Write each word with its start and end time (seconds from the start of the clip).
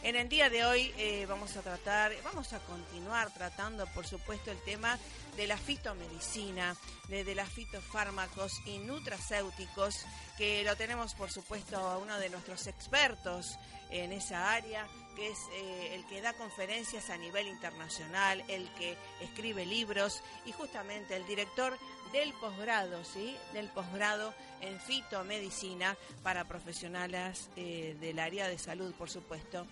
En 0.04 0.16
el 0.16 0.30
día 0.30 0.52
de 0.52 0.64
hoy 0.64 0.94
eh, 0.98 1.26
vamos 1.28 1.58
a 1.58 1.62
tratar, 1.62 2.12
vamos 2.24 2.54
a 2.54 2.60
continuar 2.60 3.32
tratando, 3.34 3.88
por 3.88 4.06
supuesto, 4.06 4.52
el 4.52 4.62
tema 4.62 5.00
de 5.36 5.48
la 5.48 5.58
fitomedicina, 5.58 6.76
de, 7.08 7.24
de 7.24 7.34
las 7.34 7.50
fitofármacos 7.50 8.62
y 8.66 8.78
nutracéuticos, 8.78 10.06
que 10.38 10.64
lo 10.64 10.76
tenemos, 10.76 11.16
por 11.16 11.32
supuesto, 11.32 11.78
a 11.78 11.98
uno 11.98 12.20
de 12.20 12.30
nuestros 12.30 12.68
expertos 12.68 13.58
en 13.90 14.12
esa 14.12 14.52
área, 14.52 14.88
que 15.16 15.30
es 15.30 15.40
eh, 15.54 15.96
el 15.96 16.06
que 16.06 16.22
da 16.22 16.34
conferencias 16.34 17.10
a 17.10 17.18
nivel 17.18 17.48
internacional, 17.48 18.44
el 18.48 18.70
que 18.74 18.98
escribe 19.22 19.66
libros 19.66 20.22
y 20.46 20.52
justamente 20.52 21.16
el 21.16 21.26
director 21.26 21.78
del 22.12 22.34
posgrado, 22.34 23.04
¿sí? 23.04 23.36
Del 23.54 23.70
posgrado 23.70 24.34
en 24.62 24.80
fitomedicina 24.80 25.98
para 26.24 26.46
profesionales 26.46 27.50
eh, 27.56 27.96
del 28.00 28.20
área 28.20 28.48
de 28.48 28.58
salud, 28.58 28.94
por 28.94 29.10
supuesto. 29.10 29.66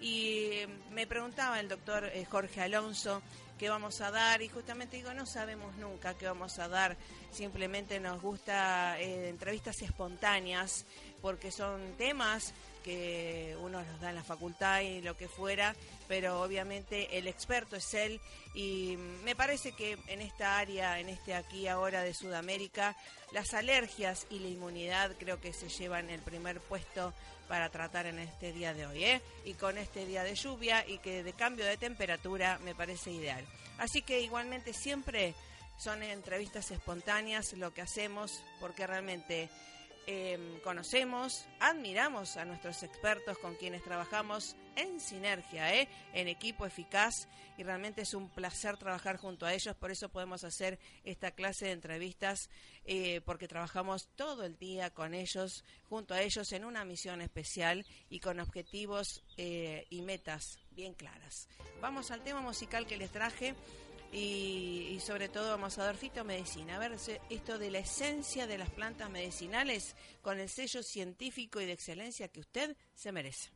Y 0.00 0.60
me 0.92 1.06
preguntaba 1.06 1.60
el 1.60 1.68
doctor 1.68 2.06
eh, 2.06 2.24
Jorge 2.24 2.62
Alonso 2.62 3.22
qué 3.58 3.68
vamos 3.68 4.00
a 4.00 4.10
dar 4.10 4.40
y 4.40 4.48
justamente 4.48 4.96
digo, 4.96 5.12
no 5.12 5.26
sabemos 5.26 5.76
nunca 5.76 6.14
qué 6.14 6.26
vamos 6.26 6.58
a 6.58 6.68
dar, 6.68 6.96
simplemente 7.32 8.00
nos 8.00 8.20
gusta 8.20 9.00
eh, 9.00 9.28
entrevistas 9.28 9.80
espontáneas 9.82 10.84
porque 11.20 11.50
son 11.50 11.94
temas 11.96 12.54
que 12.82 13.56
uno 13.60 13.82
los 13.82 14.00
da 14.00 14.10
en 14.10 14.16
la 14.16 14.24
facultad 14.24 14.80
y 14.80 15.02
lo 15.02 15.16
que 15.16 15.28
fuera, 15.28 15.76
pero 16.08 16.40
obviamente 16.42 17.18
el 17.18 17.26
experto 17.26 17.76
es 17.76 17.92
él 17.94 18.20
y 18.54 18.96
me 19.22 19.36
parece 19.36 19.72
que 19.72 19.98
en 20.06 20.22
esta 20.22 20.58
área, 20.58 20.98
en 20.98 21.08
este 21.08 21.34
aquí 21.34 21.68
ahora 21.68 22.02
de 22.02 22.14
Sudamérica, 22.14 22.96
las 23.32 23.52
alergias 23.54 24.26
y 24.30 24.38
la 24.38 24.48
inmunidad 24.48 25.12
creo 25.18 25.40
que 25.40 25.52
se 25.52 25.68
llevan 25.68 26.10
el 26.10 26.20
primer 26.20 26.60
puesto 26.60 27.12
para 27.48 27.68
tratar 27.68 28.06
en 28.06 28.18
este 28.20 28.52
día 28.52 28.74
de 28.74 28.86
hoy, 28.86 29.04
¿eh? 29.04 29.20
Y 29.44 29.54
con 29.54 29.76
este 29.76 30.06
día 30.06 30.22
de 30.22 30.36
lluvia 30.36 30.86
y 30.86 30.98
que 30.98 31.24
de 31.24 31.32
cambio 31.32 31.64
de 31.64 31.76
temperatura 31.76 32.58
me 32.64 32.76
parece 32.76 33.10
ideal. 33.10 33.44
Así 33.78 34.02
que 34.02 34.20
igualmente 34.20 34.72
siempre 34.72 35.34
son 35.80 36.02
entrevistas 36.02 36.70
espontáneas 36.70 37.54
lo 37.54 37.72
que 37.72 37.80
hacemos 37.80 38.44
porque 38.60 38.86
realmente 38.86 39.48
eh, 40.06 40.60
conocemos, 40.62 41.46
admiramos 41.58 42.36
a 42.36 42.44
nuestros 42.44 42.82
expertos 42.82 43.38
con 43.38 43.54
quienes 43.54 43.82
trabajamos 43.82 44.56
en 44.76 45.00
sinergia, 45.00 45.74
¿eh? 45.74 45.88
en 46.12 46.28
equipo 46.28 46.66
eficaz 46.66 47.28
y 47.56 47.62
realmente 47.62 48.02
es 48.02 48.12
un 48.12 48.28
placer 48.28 48.76
trabajar 48.76 49.16
junto 49.16 49.46
a 49.46 49.54
ellos, 49.54 49.74
por 49.76 49.90
eso 49.90 50.10
podemos 50.10 50.44
hacer 50.44 50.78
esta 51.04 51.30
clase 51.30 51.66
de 51.66 51.72
entrevistas 51.72 52.50
eh, 52.84 53.22
porque 53.24 53.48
trabajamos 53.48 54.08
todo 54.16 54.44
el 54.44 54.58
día 54.58 54.90
con 54.90 55.14
ellos, 55.14 55.64
junto 55.88 56.12
a 56.12 56.20
ellos 56.20 56.52
en 56.52 56.66
una 56.66 56.84
misión 56.84 57.22
especial 57.22 57.86
y 58.10 58.20
con 58.20 58.38
objetivos 58.38 59.22
eh, 59.38 59.86
y 59.88 60.02
metas 60.02 60.58
bien 60.72 60.92
claras. 60.92 61.48
Vamos 61.80 62.10
al 62.10 62.22
tema 62.22 62.40
musical 62.40 62.86
que 62.86 62.98
les 62.98 63.10
traje. 63.10 63.54
Y, 64.12 64.98
sobre 65.00 65.28
todo 65.28 65.50
vamos 65.50 65.78
a 65.78 65.84
dar 65.84 65.96
fitomedicina, 65.96 66.76
a 66.76 66.78
ver 66.78 66.96
esto 67.30 67.58
de 67.58 67.70
la 67.70 67.78
esencia 67.78 68.46
de 68.46 68.58
las 68.58 68.70
plantas 68.70 69.08
medicinales 69.10 69.94
con 70.20 70.38
el 70.38 70.48
sello 70.48 70.82
científico 70.82 71.60
y 71.60 71.66
de 71.66 71.72
excelencia 71.72 72.28
que 72.28 72.40
usted 72.40 72.76
se 72.94 73.12
merece. 73.12 73.50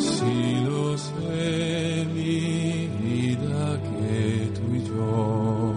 Si 0.00 0.54
lo 0.64 0.96
sé, 0.96 2.06
mi 2.14 2.86
vida, 3.00 3.82
que 3.82 4.52
tú 4.54 4.74
y 4.74 4.84
yo 4.84 5.74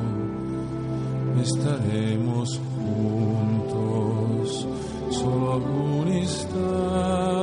estaremos 1.41 2.59
juntos 2.75 4.67
solo 5.09 5.65
un 5.65 6.13
instante, 6.13 7.40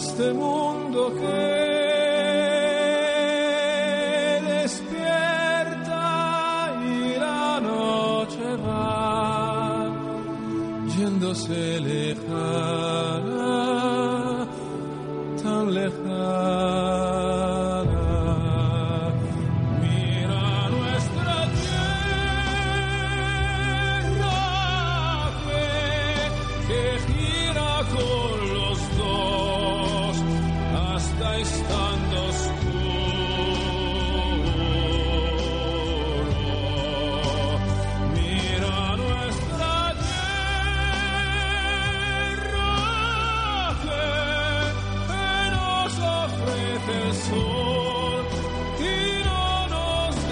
este 0.00 0.32
mundo 0.32 0.69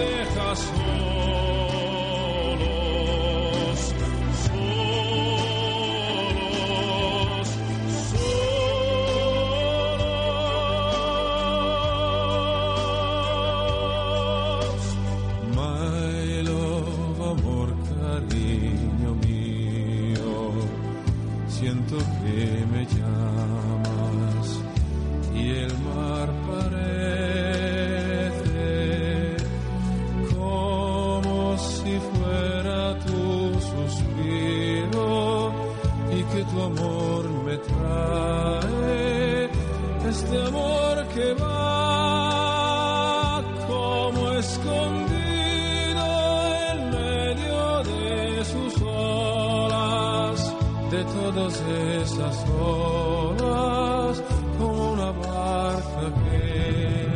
nos 0.08 0.34
deja 0.34 1.27
de 50.90 51.04
todas 51.04 51.60
esas 52.02 52.44
olas, 52.48 54.22
como 54.58 54.92
una 54.92 55.10
barca 55.10 56.12
que 56.24 57.08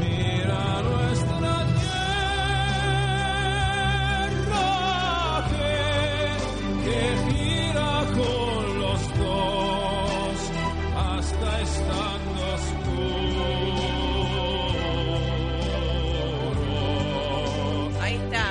mira 0.00 0.82
nuestra 0.82 1.66
tierra 4.10 5.46
que, 5.50 5.74
que 6.84 7.00
gira 7.28 7.92
con 8.16 8.62
los 8.80 9.02
dos 9.18 10.38
hasta 10.96 11.50
estando 11.60 12.40
oscuro. 12.54 13.46
Ahí 18.00 18.16
está. 18.16 18.46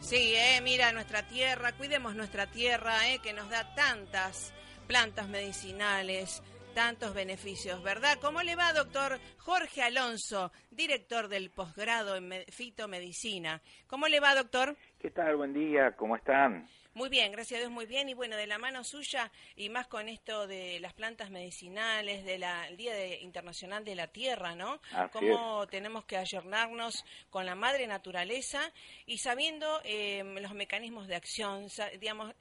Sí, 0.00 0.34
eh, 0.34 0.60
mira 0.62 0.92
nuestra 0.92 1.21
tierra, 1.42 1.72
cuidemos 1.72 2.14
nuestra 2.14 2.46
tierra, 2.46 3.08
eh, 3.08 3.18
que 3.20 3.32
nos 3.32 3.50
da 3.50 3.74
tantas 3.74 4.54
plantas 4.86 5.26
medicinales, 5.28 6.40
tantos 6.72 7.14
beneficios, 7.14 7.82
¿verdad? 7.82 8.16
¿Cómo 8.20 8.42
le 8.42 8.54
va, 8.54 8.72
doctor 8.72 9.18
Jorge 9.38 9.82
Alonso, 9.82 10.52
director 10.70 11.26
del 11.26 11.50
posgrado 11.50 12.14
en 12.14 12.28
me- 12.28 12.44
fitomedicina? 12.44 13.60
¿Cómo 13.88 14.06
le 14.06 14.20
va, 14.20 14.36
doctor? 14.36 14.76
¿Qué 15.00 15.10
tal? 15.10 15.34
Buen 15.34 15.52
día, 15.52 15.96
¿cómo 15.96 16.14
están? 16.14 16.68
Muy 16.94 17.08
bien, 17.08 17.32
gracias 17.32 17.56
a 17.58 17.60
Dios, 17.62 17.70
muy 17.72 17.86
bien. 17.86 18.08
Y 18.10 18.14
bueno, 18.14 18.36
de 18.36 18.46
la 18.46 18.58
mano 18.58 18.84
suya 18.84 19.30
y 19.56 19.70
más 19.70 19.86
con 19.86 20.08
esto 20.10 20.46
de 20.46 20.78
las 20.80 20.92
plantas 20.92 21.30
medicinales, 21.30 22.22
del 22.24 22.44
Día 22.76 22.94
de- 22.94 23.18
Internacional 23.22 23.82
de 23.82 23.94
la 23.94 24.08
Tierra, 24.08 24.54
¿no? 24.54 24.78
Así 24.92 25.10
Cómo 25.12 25.66
tenemos 25.68 26.04
que 26.04 26.18
ayornarnos 26.18 27.02
con 27.30 27.46
la 27.46 27.54
madre 27.54 27.86
naturaleza 27.86 28.70
y 29.06 29.18
sabiendo 29.18 29.80
eh, 29.84 30.22
los 30.40 30.52
mecanismos 30.52 31.08
de 31.08 31.16
acción, 31.16 31.66
digamos, 31.98 32.34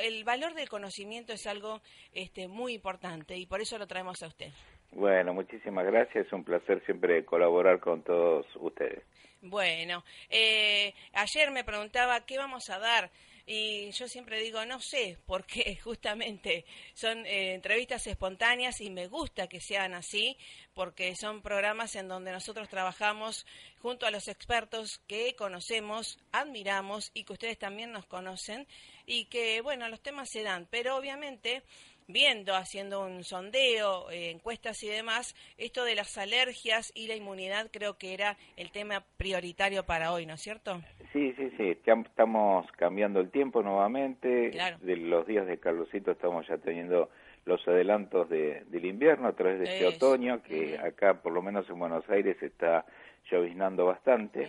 el 0.00 0.22
valor 0.24 0.54
del 0.54 0.68
conocimiento 0.68 1.32
es 1.32 1.46
algo 1.46 1.80
este, 2.12 2.46
muy 2.48 2.74
importante 2.74 3.36
y 3.36 3.46
por 3.46 3.60
eso 3.60 3.76
lo 3.78 3.86
traemos 3.88 4.22
a 4.22 4.28
usted. 4.28 4.52
Bueno, 4.92 5.34
muchísimas 5.34 5.84
gracias, 5.84 6.26
es 6.26 6.32
un 6.32 6.44
placer 6.44 6.80
siempre 6.86 7.24
colaborar 7.24 7.80
con 7.80 8.02
todos 8.02 8.46
ustedes. 8.56 9.02
Bueno, 9.42 10.04
eh, 10.30 10.94
ayer 11.12 11.50
me 11.50 11.64
preguntaba 11.64 12.24
qué 12.24 12.38
vamos 12.38 12.70
a 12.70 12.78
dar 12.78 13.10
y 13.46 13.92
yo 13.92 14.08
siempre 14.08 14.40
digo 14.40 14.64
no 14.66 14.80
sé 14.80 15.18
porque 15.24 15.78
justamente 15.84 16.64
son 16.94 17.24
eh, 17.26 17.54
entrevistas 17.54 18.06
espontáneas 18.08 18.80
y 18.80 18.90
me 18.90 19.06
gusta 19.06 19.46
que 19.46 19.60
sean 19.60 19.94
así 19.94 20.36
porque 20.74 21.14
son 21.14 21.42
programas 21.42 21.94
en 21.94 22.08
donde 22.08 22.32
nosotros 22.32 22.68
trabajamos 22.68 23.46
junto 23.80 24.04
a 24.04 24.10
los 24.10 24.26
expertos 24.26 25.00
que 25.06 25.36
conocemos, 25.36 26.18
admiramos 26.32 27.12
y 27.14 27.22
que 27.22 27.34
ustedes 27.34 27.58
también 27.58 27.92
nos 27.92 28.06
conocen 28.06 28.66
y 29.06 29.26
que 29.26 29.60
bueno 29.60 29.88
los 29.88 30.00
temas 30.00 30.28
se 30.28 30.42
dan, 30.42 30.66
pero 30.68 30.96
obviamente 30.96 31.62
viendo, 32.08 32.54
haciendo 32.54 33.04
un 33.04 33.24
sondeo, 33.24 34.10
eh, 34.10 34.30
encuestas 34.30 34.82
y 34.82 34.88
demás, 34.88 35.34
esto 35.58 35.84
de 35.84 35.94
las 35.94 36.16
alergias 36.18 36.92
y 36.94 37.08
la 37.08 37.16
inmunidad 37.16 37.68
creo 37.72 37.98
que 37.98 38.14
era 38.14 38.36
el 38.56 38.70
tema 38.70 39.04
prioritario 39.16 39.84
para 39.84 40.12
hoy, 40.12 40.26
¿no 40.26 40.34
es 40.34 40.40
cierto? 40.40 40.80
Sí, 41.12 41.32
sí, 41.36 41.50
sí, 41.56 41.76
estamos 41.84 42.66
cambiando 42.72 43.20
el 43.20 43.30
tiempo 43.30 43.62
nuevamente. 43.62 44.50
Claro. 44.50 44.78
De 44.80 44.96
los 44.96 45.26
días 45.26 45.46
de 45.46 45.58
calorcito 45.58 46.12
estamos 46.12 46.46
ya 46.46 46.58
teniendo 46.58 47.10
los 47.46 47.66
adelantos 47.66 48.28
de, 48.28 48.64
del 48.66 48.84
invierno 48.84 49.28
a 49.28 49.32
través 49.32 49.60
de 49.60 49.64
este 49.64 49.86
otoño, 49.86 50.42
que 50.42 50.78
acá, 50.78 51.22
por 51.22 51.32
lo 51.32 51.42
menos 51.42 51.68
en 51.70 51.78
Buenos 51.78 52.08
Aires, 52.10 52.36
está 52.42 52.84
lloviznando 53.30 53.86
bastante. 53.86 54.48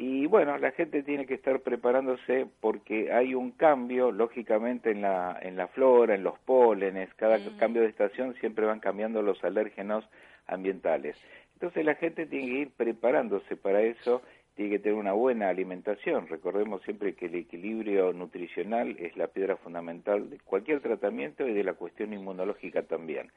Y 0.00 0.26
bueno, 0.26 0.56
la 0.58 0.70
gente 0.70 1.02
tiene 1.02 1.26
que 1.26 1.34
estar 1.34 1.58
preparándose 1.58 2.46
porque 2.60 3.12
hay 3.12 3.34
un 3.34 3.50
cambio, 3.50 4.12
lógicamente, 4.12 4.92
en 4.92 5.02
la, 5.02 5.36
en 5.42 5.56
la 5.56 5.66
flora, 5.66 6.14
en 6.14 6.22
los 6.22 6.38
pólenes. 6.38 7.12
Cada 7.14 7.38
Mm. 7.38 7.58
cambio 7.58 7.82
de 7.82 7.88
estación 7.88 8.34
siempre 8.34 8.64
van 8.64 8.78
cambiando 8.78 9.22
los 9.22 9.42
alérgenos 9.42 10.08
ambientales. 10.46 11.16
Entonces 11.54 11.84
la 11.84 11.96
gente 11.96 12.26
tiene 12.26 12.46
que 12.46 12.58
ir 12.60 12.70
preparándose 12.70 13.56
para 13.56 13.82
eso, 13.82 14.22
tiene 14.54 14.70
que 14.70 14.78
tener 14.78 14.96
una 14.96 15.14
buena 15.14 15.48
alimentación. 15.48 16.28
Recordemos 16.28 16.80
siempre 16.82 17.14
que 17.14 17.26
el 17.26 17.34
equilibrio 17.34 18.12
nutricional 18.12 18.94
es 19.00 19.16
la 19.16 19.26
piedra 19.26 19.56
fundamental 19.56 20.30
de 20.30 20.38
cualquier 20.38 20.78
tratamiento 20.80 21.44
y 21.44 21.52
de 21.52 21.64
la 21.64 21.72
cuestión 21.74 22.12
inmunológica 22.12 22.82
también. 22.82 23.32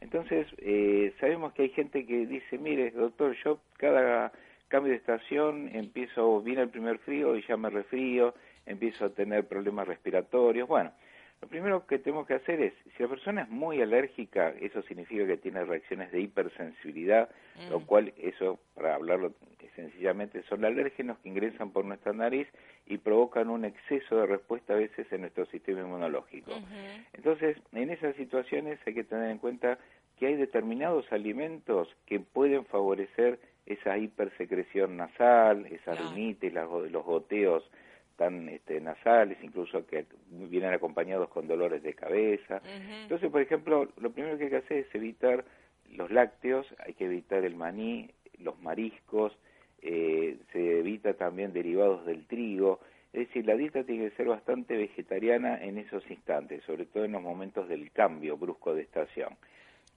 Entonces, 0.00 0.46
eh, 0.56 1.12
sabemos 1.20 1.52
que 1.52 1.64
hay 1.64 1.68
gente 1.70 2.06
que 2.06 2.26
dice, 2.26 2.56
mire, 2.56 2.92
doctor, 2.92 3.36
yo 3.44 3.60
cada 3.76 4.32
cambio 4.68 4.92
de 4.92 4.98
estación 4.98 5.70
empiezo, 5.74 6.40
viene 6.42 6.62
el 6.62 6.68
primer 6.68 6.98
frío 6.98 7.36
y 7.36 7.42
ya 7.46 7.56
me 7.56 7.70
resfrío, 7.70 8.34
empiezo 8.66 9.06
a 9.06 9.10
tener 9.10 9.46
problemas 9.46 9.88
respiratorios. 9.88 10.68
Bueno, 10.68 10.92
Lo 11.40 11.46
primero 11.46 11.86
que 11.86 11.98
tenemos 11.98 12.26
que 12.26 12.34
hacer 12.34 12.60
es, 12.60 12.72
si 12.96 13.02
la 13.02 13.08
persona 13.08 13.42
es 13.42 13.48
muy 13.48 13.80
alérgica, 13.80 14.52
eso 14.60 14.82
significa 14.82 15.24
que 15.26 15.36
tiene 15.36 15.64
reacciones 15.64 16.10
de 16.10 16.20
hipersensibilidad, 16.20 17.28
lo 17.70 17.80
cual 17.86 18.12
eso, 18.18 18.58
para 18.74 18.96
hablarlo 18.96 19.32
sencillamente, 19.76 20.42
son 20.48 20.64
alérgenos 20.64 21.18
que 21.18 21.28
ingresan 21.28 21.70
por 21.70 21.84
nuestra 21.84 22.12
nariz 22.12 22.48
y 22.86 22.98
provocan 22.98 23.50
un 23.50 23.64
exceso 23.64 24.16
de 24.16 24.26
respuesta 24.26 24.72
a 24.72 24.76
veces 24.76 25.06
en 25.12 25.20
nuestro 25.20 25.46
sistema 25.46 25.80
inmunológico. 25.80 26.50
Entonces, 27.12 27.56
en 27.72 27.90
esas 27.90 28.16
situaciones 28.16 28.80
hay 28.84 28.94
que 28.94 29.04
tener 29.04 29.30
en 29.30 29.38
cuenta 29.38 29.78
que 30.18 30.26
hay 30.26 30.34
determinados 30.34 31.10
alimentos 31.12 31.88
que 32.06 32.18
pueden 32.18 32.64
favorecer 32.64 33.38
esa 33.68 33.98
hipersecreción 33.98 34.96
nasal, 34.96 35.66
esa 35.66 35.94
rinitis, 35.94 36.52
los 36.54 37.04
goteos 37.04 37.70
tan 38.16 38.48
este, 38.48 38.80
nasales, 38.80 39.38
incluso 39.42 39.86
que 39.86 40.06
vienen 40.30 40.72
acompañados 40.72 41.28
con 41.28 41.46
dolores 41.46 41.82
de 41.82 41.94
cabeza. 41.94 42.60
Entonces, 43.02 43.30
por 43.30 43.42
ejemplo, 43.42 43.88
lo 43.98 44.10
primero 44.10 44.36
que 44.38 44.44
hay 44.44 44.50
que 44.50 44.56
hacer 44.56 44.78
es 44.78 44.94
evitar 44.94 45.44
los 45.92 46.10
lácteos, 46.10 46.66
hay 46.84 46.94
que 46.94 47.04
evitar 47.04 47.44
el 47.44 47.54
maní, 47.54 48.10
los 48.40 48.60
mariscos, 48.60 49.36
eh, 49.82 50.38
se 50.52 50.78
evita 50.80 51.14
también 51.14 51.52
derivados 51.52 52.06
del 52.06 52.26
trigo. 52.26 52.80
Es 53.12 53.28
decir, 53.28 53.46
la 53.46 53.54
dieta 53.54 53.84
tiene 53.84 54.08
que 54.08 54.16
ser 54.16 54.26
bastante 54.26 54.76
vegetariana 54.76 55.62
en 55.62 55.78
esos 55.78 56.08
instantes, 56.10 56.64
sobre 56.64 56.86
todo 56.86 57.04
en 57.04 57.12
los 57.12 57.22
momentos 57.22 57.68
del 57.68 57.92
cambio 57.92 58.36
brusco 58.36 58.74
de 58.74 58.82
estación 58.82 59.36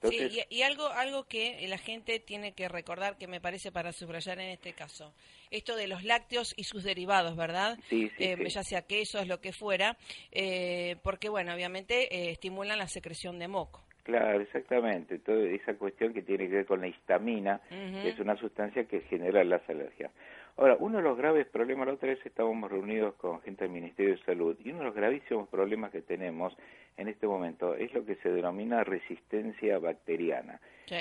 sí, 0.02 0.44
y, 0.48 0.62
algo, 0.62 0.86
algo 0.88 1.24
que 1.24 1.66
la 1.68 1.78
gente 1.78 2.20
tiene 2.20 2.52
que 2.52 2.68
recordar, 2.68 3.16
que 3.16 3.26
me 3.26 3.40
parece 3.40 3.72
para 3.72 3.92
subrayar 3.92 4.38
en 4.40 4.50
este 4.50 4.72
caso, 4.72 5.12
esto 5.50 5.76
de 5.76 5.88
los 5.88 6.04
lácteos 6.04 6.54
y 6.56 6.64
sus 6.64 6.84
derivados, 6.84 7.36
¿verdad? 7.36 7.78
Sí, 7.88 8.10
eh, 8.18 8.36
Ya 8.48 8.62
sea 8.62 8.82
queso, 8.82 9.18
es 9.18 9.28
lo 9.28 9.40
que 9.40 9.52
fuera, 9.52 9.96
eh, 10.30 10.96
porque, 11.02 11.28
bueno, 11.28 11.54
obviamente 11.54 12.14
eh, 12.14 12.30
estimulan 12.30 12.78
la 12.78 12.88
secreción 12.88 13.38
de 13.38 13.48
moco. 13.48 13.82
Claro, 14.02 14.40
exactamente. 14.40 15.18
Toda 15.20 15.44
esa 15.44 15.74
cuestión 15.74 16.12
que 16.12 16.22
tiene 16.22 16.48
que 16.48 16.56
ver 16.56 16.66
con 16.66 16.80
la 16.80 16.88
histamina, 16.88 17.60
que 17.68 18.08
es 18.08 18.18
una 18.18 18.36
sustancia 18.36 18.84
que 18.84 19.02
genera 19.02 19.44
las 19.44 19.62
alergias. 19.68 20.10
Ahora, 20.56 20.76
uno 20.78 20.98
de 20.98 21.04
los 21.04 21.16
graves 21.16 21.46
problemas, 21.46 21.86
la 21.86 21.94
otra 21.94 22.08
vez 22.08 22.18
estábamos 22.26 22.70
reunidos 22.70 23.14
con 23.14 23.40
gente 23.42 23.64
del 23.64 23.72
Ministerio 23.72 24.16
de 24.16 24.24
Salud, 24.24 24.56
y 24.62 24.70
uno 24.70 24.80
de 24.80 24.84
los 24.86 24.94
gravísimos 24.94 25.48
problemas 25.48 25.92
que 25.92 26.02
tenemos 26.02 26.52
en 26.96 27.08
este 27.08 27.26
momento 27.26 27.74
es 27.74 27.92
lo 27.94 28.04
que 28.04 28.16
se 28.16 28.30
denomina 28.30 28.84
resistencia 28.84 29.78
bacteriana. 29.78 30.60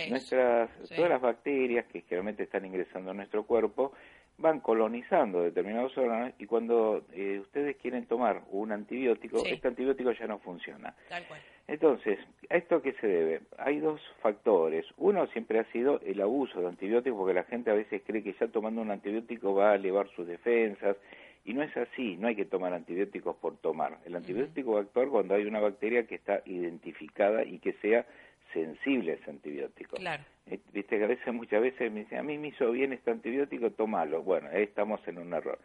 Nuestras, 0.10 0.69
Todas 0.95 1.10
las 1.10 1.21
bacterias 1.21 1.86
que 1.88 2.01
generalmente 2.01 2.43
están 2.43 2.65
ingresando 2.65 3.12
a 3.12 3.13
nuestro 3.13 3.43
cuerpo 3.43 3.91
van 4.38 4.60
colonizando 4.60 5.43
determinados 5.43 5.95
órganos 5.98 6.33
y 6.39 6.45
cuando 6.45 7.03
eh, 7.13 7.39
ustedes 7.39 7.75
quieren 7.77 8.05
tomar 8.05 8.41
un 8.51 8.71
antibiótico, 8.71 9.43
este 9.45 9.67
antibiótico 9.67 10.12
ya 10.13 10.27
no 10.27 10.39
funciona. 10.39 10.95
Tal 11.10 11.25
cual. 11.27 11.39
Entonces, 11.67 12.19
¿a 12.50 12.57
esto 12.57 12.81
qué 12.81 12.93
se 12.93 13.07
debe? 13.07 13.41
Hay 13.57 13.79
dos 13.79 14.01
factores. 14.21 14.86
Uno 14.98 15.27
siempre 15.27 15.60
ha 15.60 15.71
sido 15.71 16.01
el 16.01 16.19
abuso 16.21 16.60
de 16.60 16.67
antibióticos, 16.67 17.17
porque 17.17 17.33
la 17.33 17.43
gente 17.43 17.69
a 17.69 17.75
veces 17.75 18.01
cree 18.05 18.24
que 18.24 18.36
ya 18.39 18.48
tomando 18.48 18.81
un 18.81 18.91
antibiótico 18.91 19.53
va 19.53 19.71
a 19.71 19.75
elevar 19.75 20.10
sus 20.15 20.27
defensas, 20.27 20.98
y 21.43 21.53
no 21.53 21.63
es 21.63 21.75
así, 21.75 22.17
no 22.17 22.27
hay 22.27 22.36
que 22.36 22.45
tomar 22.45 22.74
antibióticos 22.74 23.36
por 23.38 23.57
tomar. 23.57 23.98
El 24.05 24.15
antibiótico 24.15 24.74
va 24.74 24.79
a 24.79 24.81
actuar 24.83 25.07
cuando 25.07 25.36
hay 25.36 25.45
una 25.45 25.60
bacteria 25.60 26.05
que 26.05 26.15
está 26.15 26.41
identificada 26.45 27.43
y 27.43 27.60
que 27.60 27.74
sea 27.81 28.05
sensible 28.53 29.13
a 29.13 29.15
ese 29.15 29.29
antibiótico. 29.29 29.98
Claro. 29.98 30.24
Eh, 30.48 30.60
viste 30.74 30.98
que 30.98 31.03
a 31.03 31.07
veces, 31.07 31.33
muchas 31.33 31.62
veces 31.62 31.91
me 31.91 32.01
dicen, 32.01 32.19
a 32.19 32.24
mí 32.24 32.38
me 32.38 32.50
hizo 32.50 32.71
bien 32.71 32.93
este 32.93 33.12
antibiótico, 33.12 33.71
tómalo. 33.71 34.21
Bueno, 34.21 34.50
ahí 34.51 34.63
estamos 34.63 35.00
en 35.07 35.17
un 35.17 35.33
error. 35.33 35.57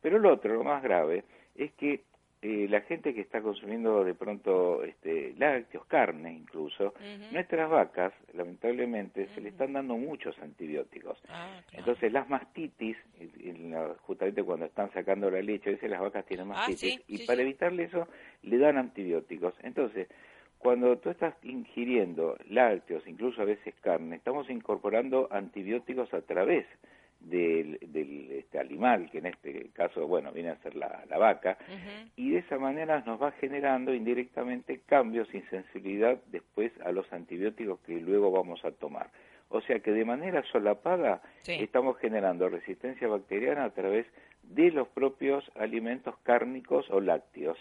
Pero 0.00 0.18
lo 0.18 0.32
otro, 0.32 0.54
lo 0.54 0.64
más 0.64 0.82
grave, 0.82 1.24
es 1.54 1.72
que 1.72 2.00
eh, 2.42 2.66
la 2.70 2.80
gente 2.82 3.12
que 3.12 3.20
está 3.20 3.42
consumiendo 3.42 4.02
de 4.02 4.14
pronto 4.14 4.82
este, 4.82 5.34
lácteos, 5.36 5.84
carne 5.84 6.32
incluso, 6.32 6.94
nuestras 7.32 7.68
vacas, 7.68 8.14
lamentablemente, 8.32 9.28
se 9.34 9.42
le 9.42 9.50
están 9.50 9.74
dando 9.74 9.96
muchos 9.96 10.38
antibióticos. 10.38 11.18
Ah, 11.28 11.60
Entonces, 11.72 12.10
las 12.10 12.30
mastitis, 12.30 12.96
justamente 14.06 14.42
cuando 14.42 14.64
están 14.64 14.90
sacando 14.92 15.30
la 15.30 15.42
leche, 15.42 15.68
a 15.68 15.72
veces 15.72 15.90
las 15.90 16.00
vacas 16.00 16.24
tienen 16.24 16.46
ah, 16.46 16.54
mastitis, 16.54 17.02
y 17.08 17.26
para 17.26 17.42
evitarle 17.42 17.84
eso, 17.84 18.08
le 18.42 18.56
dan 18.56 18.78
antibióticos. 18.78 19.52
Entonces, 19.62 20.08
cuando 20.56 20.96
tú 20.96 21.10
estás 21.10 21.34
ingiriendo 21.42 22.38
lácteos, 22.48 23.06
incluso 23.06 23.42
a 23.42 23.46
veces 23.46 23.74
carne, 23.82 24.16
estamos 24.16 24.48
incorporando 24.48 25.28
antibióticos 25.30 26.12
a 26.14 26.22
través 26.22 26.66
del, 27.20 27.78
del 27.82 28.30
este 28.32 28.58
animal, 28.58 29.10
que 29.10 29.18
en 29.18 29.26
este 29.26 29.70
caso, 29.72 30.06
bueno, 30.06 30.32
viene 30.32 30.50
a 30.50 30.56
ser 30.62 30.74
la, 30.74 31.04
la 31.08 31.18
vaca, 31.18 31.58
y 32.16 32.30
de 32.30 32.38
esa 32.38 32.58
manera 32.58 33.02
nos 33.06 33.22
va 33.22 33.32
generando 33.32 33.94
indirectamente 33.94 34.80
cambios 34.86 35.28
sin 35.28 35.48
sensibilidad 35.50 36.18
después 36.26 36.72
a 36.84 36.92
los 36.92 37.10
antibióticos 37.12 37.80
que 37.80 38.00
luego 38.00 38.30
vamos 38.30 38.64
a 38.64 38.72
tomar. 38.72 39.10
O 39.50 39.60
sea 39.62 39.80
que 39.80 39.90
de 39.90 40.04
manera 40.04 40.44
solapada 40.52 41.20
estamos 41.46 41.98
generando 41.98 42.48
resistencia 42.48 43.08
bacteriana 43.08 43.64
a 43.64 43.70
través 43.70 44.06
de 44.42 44.70
los 44.70 44.88
propios 44.88 45.44
alimentos 45.56 46.14
cárnicos 46.22 46.88
o 46.90 47.00
lácteos. 47.00 47.58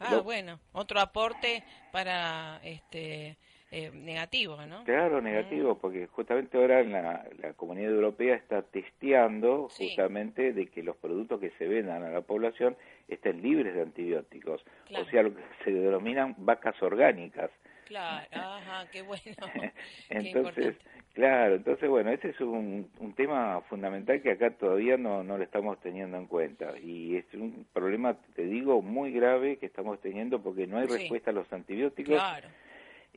Ah, 0.00 0.20
bueno, 0.22 0.58
otro 0.72 1.00
aporte 1.00 1.62
para 1.92 2.60
este 2.64 3.36
eh, 3.72 3.90
negativo, 3.92 4.64
¿no? 4.64 4.84
Claro, 4.84 5.20
negativo, 5.20 5.74
mm. 5.74 5.78
porque 5.80 6.06
justamente 6.06 6.56
ahora 6.56 6.84
la, 6.84 7.26
la 7.42 7.52
comunidad 7.54 7.90
europea 7.90 8.36
está 8.36 8.62
testeando 8.62 9.68
justamente 9.68 10.52
de 10.52 10.68
que 10.68 10.84
los 10.84 10.96
productos 10.96 11.40
que 11.40 11.50
se 11.58 11.66
vendan 11.66 12.04
a 12.04 12.10
la 12.10 12.20
población 12.20 12.76
estén 13.08 13.42
libres 13.42 13.74
de 13.74 13.82
antibióticos, 13.82 14.64
o 14.96 15.04
sea, 15.06 15.24
lo 15.24 15.34
que 15.34 15.42
se 15.64 15.72
denominan 15.72 16.36
vacas 16.38 16.80
orgánicas. 16.80 17.50
Claro, 17.86 18.26
ajá, 18.30 18.86
qué 18.92 19.02
bueno. 19.02 19.20
entonces, 20.10 20.76
claro, 21.14 21.56
entonces 21.56 21.88
bueno, 21.88 22.10
ese 22.10 22.30
es 22.30 22.40
un, 22.40 22.88
un 23.00 23.14
tema 23.14 23.62
fundamental 23.62 24.22
que 24.22 24.30
acá 24.30 24.50
todavía 24.50 24.96
no, 24.96 25.24
no 25.24 25.38
lo 25.38 25.42
estamos 25.42 25.80
teniendo 25.80 26.16
en 26.18 26.26
cuenta 26.26 26.78
y 26.78 27.16
es 27.16 27.24
un 27.34 27.66
problema, 27.72 28.16
te 28.36 28.44
digo, 28.44 28.80
muy 28.80 29.10
grave 29.10 29.56
que 29.56 29.66
estamos 29.66 30.00
teniendo 30.00 30.40
porque 30.40 30.68
no 30.68 30.78
hay 30.78 30.86
respuesta 30.86 31.30
a 31.30 31.34
los 31.34 31.52
antibióticos. 31.52 32.14
Claro 32.14 32.48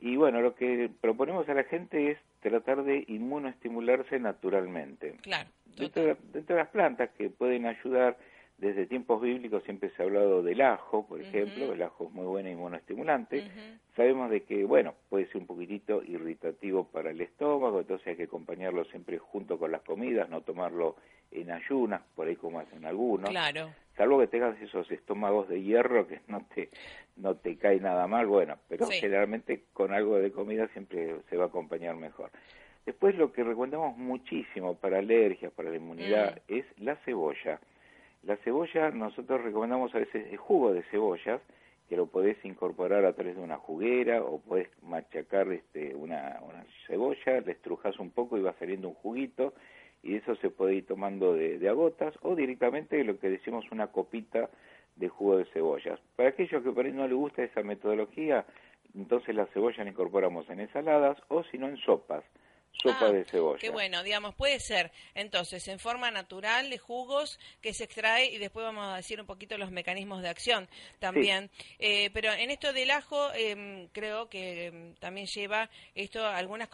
y 0.00 0.16
bueno, 0.16 0.40
lo 0.40 0.54
que 0.54 0.90
proponemos 1.00 1.48
a 1.48 1.54
la 1.54 1.64
gente 1.64 2.12
es 2.12 2.18
tratar 2.40 2.84
de 2.84 3.04
inmunoestimularse 3.08 4.18
naturalmente. 4.18 5.16
Claro. 5.22 5.48
Dentro 5.76 6.16
de, 6.32 6.54
las 6.54 6.68
plantas 6.68 7.10
que 7.16 7.30
pueden 7.30 7.66
ayudar, 7.66 8.16
desde 8.58 8.86
tiempos 8.86 9.20
bíblicos 9.20 9.62
siempre 9.64 9.90
se 9.90 10.02
ha 10.02 10.06
hablado 10.06 10.42
del 10.42 10.60
ajo, 10.62 11.06
por 11.06 11.20
ejemplo, 11.20 11.72
el 11.72 11.82
ajo 11.82 12.04
es 12.04 12.12
muy 12.12 12.26
bueno 12.26 12.50
inmunoestimulante. 12.50 13.50
Sabemos 13.94 14.30
de 14.30 14.42
que, 14.42 14.64
bueno, 14.64 14.94
puede 15.08 15.26
ser 15.26 15.38
un 15.38 15.46
poquitito 15.46 16.02
irritativo 16.02 16.84
para 16.84 17.10
el 17.10 17.20
estómago, 17.20 17.80
entonces 17.80 18.06
hay 18.08 18.16
que 18.16 18.24
acompañarlo 18.24 18.84
siempre 18.86 19.18
junto 19.18 19.58
con 19.58 19.70
las 19.70 19.82
comidas, 19.82 20.28
no 20.28 20.40
tomarlo 20.42 20.96
en 21.30 21.50
ayunas, 21.50 22.02
por 22.14 22.26
ahí 22.26 22.36
como 22.36 22.60
hacen 22.60 22.84
algunos. 22.84 23.30
Claro. 23.30 23.70
Salvo 24.00 24.18
que 24.18 24.28
tengas 24.28 24.58
esos 24.62 24.90
estómagos 24.90 25.46
de 25.50 25.60
hierro 25.60 26.06
que 26.06 26.20
no 26.26 26.46
te 26.54 26.70
no 27.18 27.34
te 27.34 27.58
cae 27.58 27.80
nada 27.80 28.06
mal, 28.06 28.26
bueno, 28.26 28.56
pero 28.66 28.86
generalmente 28.86 29.64
con 29.74 29.92
algo 29.92 30.16
de 30.16 30.32
comida 30.32 30.68
siempre 30.68 31.16
se 31.28 31.36
va 31.36 31.44
a 31.44 31.46
acompañar 31.48 31.96
mejor. 31.96 32.30
Después 32.86 33.14
lo 33.16 33.30
que 33.30 33.44
recomendamos 33.44 33.98
muchísimo 33.98 34.74
para 34.76 35.00
alergias, 35.00 35.52
para 35.52 35.68
la 35.68 35.76
inmunidad, 35.76 36.36
mm. 36.48 36.54
es 36.54 36.64
la 36.78 36.96
cebolla. 37.04 37.60
La 38.22 38.38
cebolla 38.38 38.90
nosotros 38.90 39.42
recomendamos 39.42 39.94
a 39.94 39.98
veces 39.98 40.28
el 40.32 40.38
jugo 40.38 40.72
de 40.72 40.82
cebollas, 40.84 41.42
que 41.86 41.96
lo 41.98 42.06
podés 42.06 42.42
incorporar 42.42 43.04
a 43.04 43.12
través 43.12 43.36
de 43.36 43.42
una 43.42 43.58
juguera 43.58 44.22
o 44.22 44.40
podés 44.40 44.70
machacar 44.80 45.52
este, 45.52 45.94
una, 45.94 46.40
una 46.40 46.64
cebolla, 46.86 47.42
le 47.42 47.52
estrujas 47.52 47.98
un 47.98 48.12
poco 48.12 48.38
y 48.38 48.40
va 48.40 48.54
saliendo 48.58 48.88
un 48.88 48.94
juguito 48.94 49.52
y 50.02 50.16
eso 50.16 50.34
se 50.36 50.50
puede 50.50 50.76
ir 50.76 50.86
tomando 50.86 51.34
de, 51.34 51.58
de 51.58 51.68
a 51.68 51.72
gotas 51.72 52.14
o 52.22 52.34
directamente 52.34 53.02
lo 53.04 53.18
que 53.18 53.28
decimos 53.28 53.64
una 53.70 53.88
copita 53.88 54.50
de 54.96 55.08
jugo 55.08 55.38
de 55.38 55.44
cebollas. 55.46 56.00
Para 56.16 56.30
aquellos 56.30 56.62
que 56.62 56.72
por 56.72 56.84
ahí 56.84 56.92
no 56.92 57.06
les 57.06 57.16
gusta 57.16 57.42
esa 57.42 57.62
metodología, 57.62 58.44
entonces 58.94 59.34
la 59.34 59.46
cebolla 59.46 59.84
la 59.84 59.90
incorporamos 59.90 60.48
en 60.50 60.60
ensaladas 60.60 61.18
o 61.28 61.42
si 61.44 61.58
no 61.58 61.68
en 61.68 61.76
sopas 61.78 62.24
sopa 62.72 63.06
ah, 63.06 63.12
de 63.12 63.24
cebolla. 63.24 63.58
Qué 63.58 63.70
bueno, 63.70 64.02
digamos, 64.02 64.34
puede 64.34 64.58
ser 64.60 64.90
entonces 65.14 65.66
en 65.68 65.78
forma 65.78 66.10
natural 66.10 66.70
de 66.70 66.78
jugos 66.78 67.38
que 67.60 67.74
se 67.74 67.84
extrae 67.84 68.26
y 68.26 68.38
después 68.38 68.64
vamos 68.64 68.92
a 68.92 68.96
decir 68.96 69.20
un 69.20 69.26
poquito 69.26 69.58
los 69.58 69.70
mecanismos 69.70 70.22
de 70.22 70.28
acción 70.28 70.68
también. 70.98 71.50
Eh, 71.78 72.10
pero 72.12 72.32
en 72.32 72.50
esto 72.50 72.72
del 72.72 72.90
ajo 72.90 73.32
em, 73.34 73.88
creo 73.88 74.28
que 74.28 74.66
em, 74.66 74.94
también 74.96 75.26
lleva 75.26 75.70
esto 75.94 76.26
algunas 76.26 76.68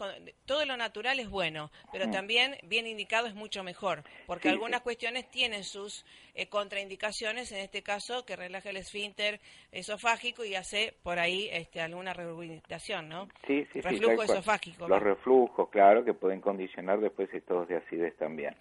todo 0.45 0.65
lo 0.65 0.77
natural 0.77 1.19
es 1.19 1.29
bueno, 1.29 1.71
pero 1.91 2.07
mm. 2.07 2.11
también 2.11 2.57
bien 2.63 2.87
indicado 2.87 3.27
es 3.27 3.35
mucho 3.35 3.63
mejor, 3.63 4.03
porque 4.25 4.49
algunas 4.49 4.81
cuestiones 4.81 5.29
tienen 5.29 5.63
sus 5.63 6.05
eh, 6.37 6.47
contraindicaciones, 6.49 7.51
en 7.51 7.57
este 7.59 7.81
caso 7.81 8.23
que 8.25 8.35
relaja 8.35 8.69
el 8.69 8.77
esfínter 8.77 9.39
esofágico 9.71 10.45
y 10.45 10.53
hace 10.55 10.93
por 11.03 11.17
ahí 11.19 11.49
este, 11.51 11.81
alguna 11.81 12.13
rehabilitación, 12.13 13.09
¿no? 13.09 13.27
Sí, 13.47 13.65
sí, 13.73 13.81
Reflujo 13.81 14.21
esofágico. 14.23 14.87
Los 14.87 15.01
reflujos, 15.01 15.69
claro 15.69 16.05
que 16.05 16.13
pueden 16.13 16.39
condicionar 16.39 16.99
después 16.99 17.33
estados 17.33 17.67
de 17.67 17.77
acidez 17.77 18.15
también. 18.17 18.55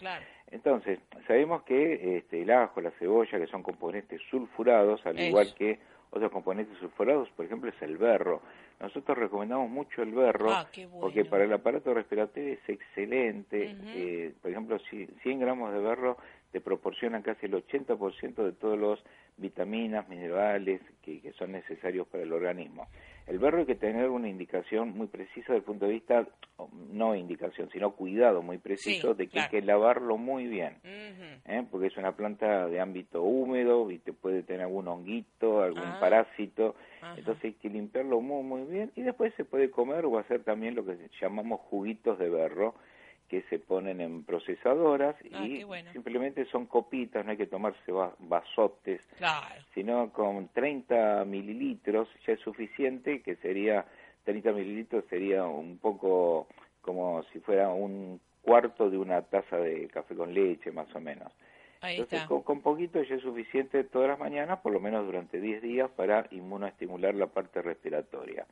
Entonces, 0.50 0.98
sabemos 1.26 1.62
que 1.64 2.16
este, 2.18 2.42
el 2.42 2.50
ajo, 2.50 2.80
la 2.80 2.90
cebolla, 2.92 3.38
que 3.38 3.46
son 3.46 3.62
componentes 3.62 4.20
sulfurados, 4.30 5.04
al 5.04 5.20
igual 5.20 5.54
que 5.54 5.78
Otros 6.10 6.30
componentes 6.30 6.78
sulfurados, 6.78 7.28
por 7.30 7.44
ejemplo, 7.44 7.68
es 7.68 7.82
el 7.82 7.98
berro. 7.98 8.40
Nosotros 8.80 9.18
recomendamos 9.18 9.68
mucho 9.68 10.02
el 10.02 10.12
berro 10.12 10.50
Ah, 10.50 10.66
bueno. 10.76 11.00
porque 11.00 11.24
para 11.24 11.44
el 11.44 11.52
aparato 11.52 11.92
respiratorio 11.92 12.54
es 12.54 12.68
excelente. 12.68 13.76
Eh, 13.86 14.32
por 14.40 14.50
ejemplo, 14.50 14.78
si 14.88 15.06
100 15.22 15.40
gramos 15.40 15.72
de 15.72 15.80
berro 15.80 16.16
te 16.52 16.60
proporcionan 16.60 17.22
casi 17.22 17.46
el 17.46 17.52
80% 17.54 18.34
de 18.44 18.52
todos 18.52 18.78
los 18.78 19.02
vitaminas, 19.36 20.08
minerales 20.08 20.80
que, 21.02 21.20
que 21.20 21.32
son 21.32 21.52
necesarios 21.52 22.06
para 22.08 22.22
el 22.22 22.32
organismo. 22.32 22.86
El 23.26 23.38
berro 23.38 23.58
hay 23.58 23.66
que 23.66 23.74
tener 23.74 24.08
una 24.08 24.28
indicación 24.28 24.90
muy 24.96 25.08
precisa 25.08 25.52
desde 25.52 25.56
el 25.56 25.62
punto 25.64 25.86
de 25.86 25.92
vista, 25.94 26.26
no 26.92 27.14
indicación, 27.16 27.68
sino 27.72 27.90
cuidado 27.92 28.40
muy 28.40 28.58
preciso 28.58 29.12
Sí, 29.12 29.18
de 29.18 29.24
que 29.26 29.32
claro. 29.32 29.48
hay 29.52 29.60
que 29.60 29.66
lavarlo 29.66 30.16
muy 30.16 30.46
bien. 30.46 30.76
¿eh? 31.48 31.64
porque 31.70 31.88
es 31.88 31.96
una 31.96 32.12
planta 32.16 32.66
de 32.68 32.80
ámbito 32.80 33.22
húmedo 33.22 33.90
y 33.90 33.98
te 33.98 34.12
puede 34.12 34.42
tener 34.42 34.62
algún 34.62 34.88
honguito, 34.88 35.62
algún 35.62 35.82
Ah. 35.82 35.98
parásito, 36.00 36.74
Ajá. 37.02 37.18
entonces 37.18 37.44
hay 37.44 37.52
que 37.54 37.68
limpiarlo 37.68 38.20
muy 38.20 38.42
muy 38.42 38.62
bien 38.62 38.90
y 38.96 39.02
después 39.02 39.34
se 39.34 39.44
puede 39.44 39.70
comer 39.70 40.04
o 40.06 40.18
hacer 40.18 40.42
también 40.44 40.74
lo 40.74 40.84
que 40.86 40.96
llamamos 41.20 41.60
juguitos 41.62 42.18
de 42.18 42.28
berro 42.30 42.74
que 43.28 43.42
se 43.42 43.58
ponen 43.58 44.00
en 44.00 44.24
procesadoras 44.24 45.16
Ah, 45.32 45.44
y 45.44 45.64
bueno. 45.64 45.90
simplemente 45.92 46.44
son 46.46 46.66
copitas, 46.66 47.24
no 47.24 47.30
hay 47.32 47.36
que 47.36 47.46
tomarse 47.46 47.90
va- 47.92 48.14
vasotes, 48.18 49.00
Claro. 49.18 49.62
sino 49.74 50.12
con 50.12 50.48
30 50.48 51.24
mililitros 51.24 52.08
ya 52.26 52.34
es 52.34 52.40
suficiente, 52.40 53.22
que 53.22 53.36
sería, 53.36 53.84
30 54.24 54.52
mililitros 54.52 55.04
sería 55.10 55.44
un 55.44 55.78
poco 55.78 56.46
como 56.80 57.22
si 57.32 57.40
fuera 57.40 57.68
un 57.70 58.20
cuarto 58.42 58.88
de 58.88 58.96
una 58.98 59.22
taza 59.22 59.56
de 59.58 59.88
café 59.88 60.14
con 60.14 60.32
leche, 60.32 60.70
más 60.70 60.94
o 60.94 61.00
menos. 61.00 61.32
Ahí 61.80 61.96
Entonces, 61.96 62.20
está. 62.20 62.28
con, 62.28 62.42
con 62.42 62.60
poquito 62.62 63.02
ya 63.02 63.16
es 63.16 63.22
suficiente 63.22 63.82
todas 63.84 64.08
las 64.08 64.18
mañanas, 64.18 64.60
por 64.60 64.72
lo 64.72 64.80
menos 64.80 65.04
durante 65.04 65.40
10 65.40 65.60
días, 65.62 65.90
para 65.90 66.26
inmunoestimular 66.30 67.14
la 67.14 67.26
parte 67.26 67.60
respiratoria. 67.60 68.46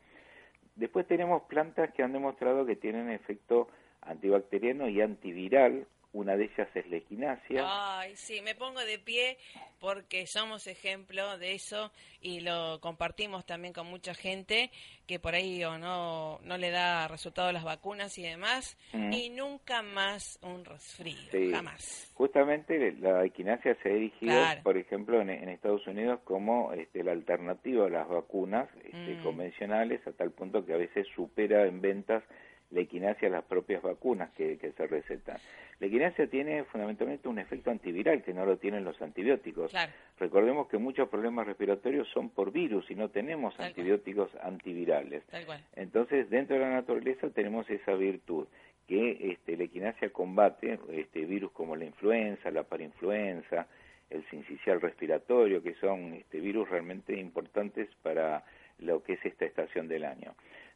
Después 0.75 1.07
tenemos 1.07 1.43
plantas 1.45 1.93
que 1.93 2.03
han 2.03 2.13
demostrado 2.13 2.67
que 2.67 2.75
tienen 2.77 3.09
efecto 3.11 3.69
antibacteriano 4.07 4.89
y 4.89 5.01
antiviral. 5.01 5.87
Una 6.13 6.37
de 6.37 6.45
ellas 6.45 6.69
es 6.77 6.89
la 6.91 6.99
equinacia. 6.99 7.65
Ay, 7.99 8.15
sí, 8.15 8.41
me 8.41 8.55
pongo 8.55 8.79
de 8.85 9.01
pie 9.01 9.37
porque 9.81 10.29
somos 10.29 10.69
ejemplo 10.69 11.39
de 11.39 11.55
eso 11.55 11.91
y 12.21 12.39
lo 12.39 12.79
compartimos 12.81 13.45
también 13.45 13.75
con 13.75 13.89
mucha 13.89 14.15
gente 14.15 14.71
que 15.09 15.19
por 15.19 15.35
ahí 15.35 15.65
o 15.65 15.77
no, 15.77 16.39
no 16.45 16.57
le 16.57 16.71
da 16.71 17.09
resultado 17.09 17.51
las 17.51 17.65
vacunas 17.65 18.17
y 18.17 18.23
demás 18.23 18.79
Mm. 18.93 19.13
y 19.13 19.31
nunca 19.31 19.83
más 19.83 20.39
un 20.41 20.65
resfrío, 20.65 21.17
Sí. 21.33 21.51
jamás. 21.51 22.13
Justamente 22.15 22.93
la 22.93 23.25
equinacia 23.25 23.77
se 23.83 23.89
ha 23.91 24.21
Claro. 24.21 24.63
por 24.63 24.77
ejemplo, 24.79 25.21
en, 25.21 25.31
en 25.31 25.49
Estados 25.49 25.85
Unidos 25.89 26.21
como 26.23 26.73
este, 26.75 27.03
la 27.03 27.11
alternativa 27.11 27.87
a 27.89 27.91
las 27.91 28.07
vacunas 28.09 28.69
este, 28.85 29.17
Mm. 29.17 29.25
convencionales, 29.25 30.07
a 30.07 30.13
tal 30.13 30.31
punto 30.31 30.65
que 30.65 30.75
a 30.75 30.77
veces 30.77 31.09
supera 31.17 31.67
en 31.67 31.81
ventas 31.81 32.23
la 32.71 32.81
equinacia 32.81 33.29
a 33.29 33.31
las 33.31 33.45
propias 33.45 33.83
vacunas 33.83 34.31
que, 34.33 34.59
que 34.59 34.73
se 34.73 34.87
recetan. 34.87 35.39
La 35.81 35.87
equinacia 35.87 36.27
tiene 36.29 36.65
fundamentalmente 36.65 37.29
un 37.29 37.39
efecto 37.39 37.71
antiviral 37.71 38.23
que 38.23 38.33
no 38.33 38.47
lo 38.47 38.57
tienen 38.59 38.85
los 38.85 39.01
antibióticos. 39.03 39.71
Claro. 39.71 39.93
Recordemos 40.19 40.69
que 40.69 40.79
muchos 40.79 41.09
problemas 41.09 41.47
respiratorios 41.47 42.09
son 42.09 42.31
por 42.31 42.53
virus 42.53 42.91
y 42.91 42.95
no 42.95 43.11
tenemos 43.11 43.55
Tal 43.55 43.59
cual. 43.59 43.69
antibióticos 43.71 44.31
antivirales. 44.43 45.25
Tal 45.27 45.45
cual. 45.47 45.61
Entonces, 45.75 46.31
dentro 46.31 46.57
de 46.57 46.63
la 46.63 46.71
naturaleza 46.71 47.29
tenemos 47.31 47.69
esa 47.71 47.95
virtud 47.95 48.47
que 48.87 49.33
este, 49.33 49.57
la 49.57 49.65
equinacia 49.65 50.11
combate 50.11 50.79
este, 50.93 51.25
virus 51.25 51.51
como 51.53 51.75
la 51.75 51.87
influenza, 51.87 52.51
la 52.51 52.65
parainfluenza, 52.65 53.67
el 54.11 54.25
sincicial 54.31 54.81
respiratorio, 54.81 55.63
que 55.63 55.75
son 55.75 56.15
este, 56.15 56.41
virus 56.41 56.69
realmente 56.69 57.19
importantes 57.19 57.89
para 58.03 58.45
lo 58.79 59.03
que 59.03 59.15
es 59.15 59.25
esta 59.25 59.45
estación 59.45 59.89
del 59.89 60.05
año. 60.05 60.35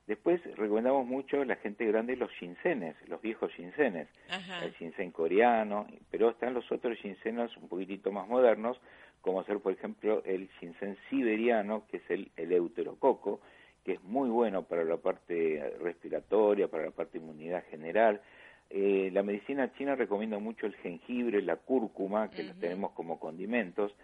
Después 0.08 0.40
recomendamos 0.56 1.06
mucho 1.06 1.44
la 1.44 1.56
gente 1.56 1.84
grande 1.84 2.16
los 2.16 2.30
ginsenes, 2.32 2.96
los 3.08 3.20
viejos 3.20 3.52
ginsenes, 3.52 4.08
Ajá. 4.30 4.64
el 4.64 4.72
ginseng 4.72 5.10
coreano, 5.10 5.86
pero 6.10 6.30
están 6.30 6.54
los 6.54 6.72
otros 6.72 6.96
ginsenos 6.96 7.54
un 7.58 7.68
poquitito 7.68 8.10
más 8.10 8.26
modernos, 8.26 8.80
como 9.20 9.44
ser 9.44 9.58
por 9.58 9.74
ejemplo 9.74 10.22
el 10.24 10.48
ginseng 10.60 10.96
siberiano, 11.10 11.86
que 11.90 11.98
es 11.98 12.10
el, 12.10 12.30
el 12.38 12.52
euterococo, 12.52 13.42
que 13.84 13.92
es 13.92 14.02
muy 14.02 14.30
bueno 14.30 14.62
para 14.62 14.82
la 14.82 14.96
parte 14.96 15.76
respiratoria, 15.82 16.68
para 16.68 16.86
la 16.86 16.90
parte 16.90 17.18
de 17.18 17.24
inmunidad 17.24 17.64
general. 17.70 18.22
Eh, 18.70 19.10
la 19.12 19.22
medicina 19.22 19.74
china 19.74 19.94
recomienda 19.94 20.38
mucho 20.38 20.64
el 20.64 20.74
jengibre, 20.76 21.42
la 21.42 21.56
cúrcuma, 21.56 22.30
que 22.30 22.44
los 22.44 22.58
tenemos 22.58 22.92
como 22.92 23.20
condimentos. 23.20 23.94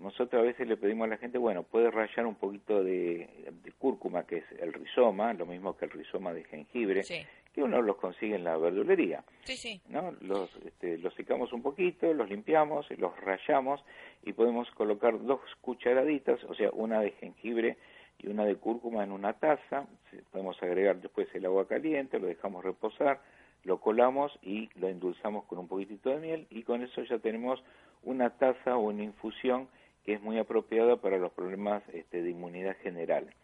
Nosotros 0.00 0.40
a 0.40 0.44
veces 0.44 0.68
le 0.68 0.76
pedimos 0.76 1.06
a 1.06 1.10
la 1.10 1.16
gente, 1.16 1.38
bueno, 1.38 1.62
puede 1.62 1.90
rallar 1.90 2.26
un 2.26 2.34
poquito 2.34 2.84
de, 2.84 3.28
de 3.64 3.72
cúrcuma, 3.72 4.24
que 4.26 4.38
es 4.38 4.44
el 4.60 4.72
rizoma, 4.72 5.32
lo 5.32 5.46
mismo 5.46 5.76
que 5.76 5.86
el 5.86 5.90
rizoma 5.90 6.32
de 6.34 6.44
jengibre, 6.44 7.02
Sí. 7.02 7.24
que 7.54 7.62
uno 7.62 7.80
los 7.80 7.96
consigue 7.96 8.34
en 8.34 8.44
la 8.44 8.56
verdulería. 8.58 9.24
Sí, 9.44 9.56
sí. 9.56 9.80
¿no? 9.88 10.12
Los, 10.20 10.54
este, 10.66 10.98
los 10.98 11.14
secamos 11.14 11.52
un 11.54 11.62
poquito, 11.62 12.12
los 12.12 12.28
limpiamos, 12.28 12.86
los 12.98 13.18
rayamos 13.20 13.82
y 14.22 14.34
podemos 14.34 14.70
colocar 14.72 15.18
dos 15.24 15.40
cucharaditas, 15.62 16.44
o 16.44 16.54
sea, 16.54 16.70
una 16.72 17.00
de 17.00 17.12
jengibre 17.12 17.78
y 18.18 18.28
una 18.28 18.44
de 18.44 18.56
cúrcuma 18.56 19.02
en 19.02 19.12
una 19.12 19.32
taza. 19.32 19.86
Podemos 20.30 20.62
agregar 20.62 21.00
después 21.00 21.28
el 21.34 21.46
agua 21.46 21.66
caliente, 21.66 22.18
lo 22.18 22.26
dejamos 22.26 22.62
reposar, 22.64 23.20
lo 23.64 23.80
colamos 23.80 24.38
y 24.42 24.68
lo 24.78 24.88
endulzamos 24.88 25.44
con 25.46 25.58
un 25.58 25.68
poquitito 25.68 26.10
de 26.10 26.18
miel 26.18 26.46
y 26.50 26.62
con 26.62 26.82
eso 26.82 27.02
ya 27.04 27.18
tenemos 27.18 27.62
una 28.04 28.30
taza 28.30 28.76
o 28.76 28.80
una 28.88 29.02
infusión 29.02 29.68
que 30.06 30.14
es 30.14 30.22
muy 30.22 30.38
apropiada 30.38 30.96
para 30.96 31.18
los 31.18 31.32
problemas 31.32 31.82
este, 31.92 32.22
de 32.22 32.30
inmunidad 32.30 32.76
general. 32.82 33.34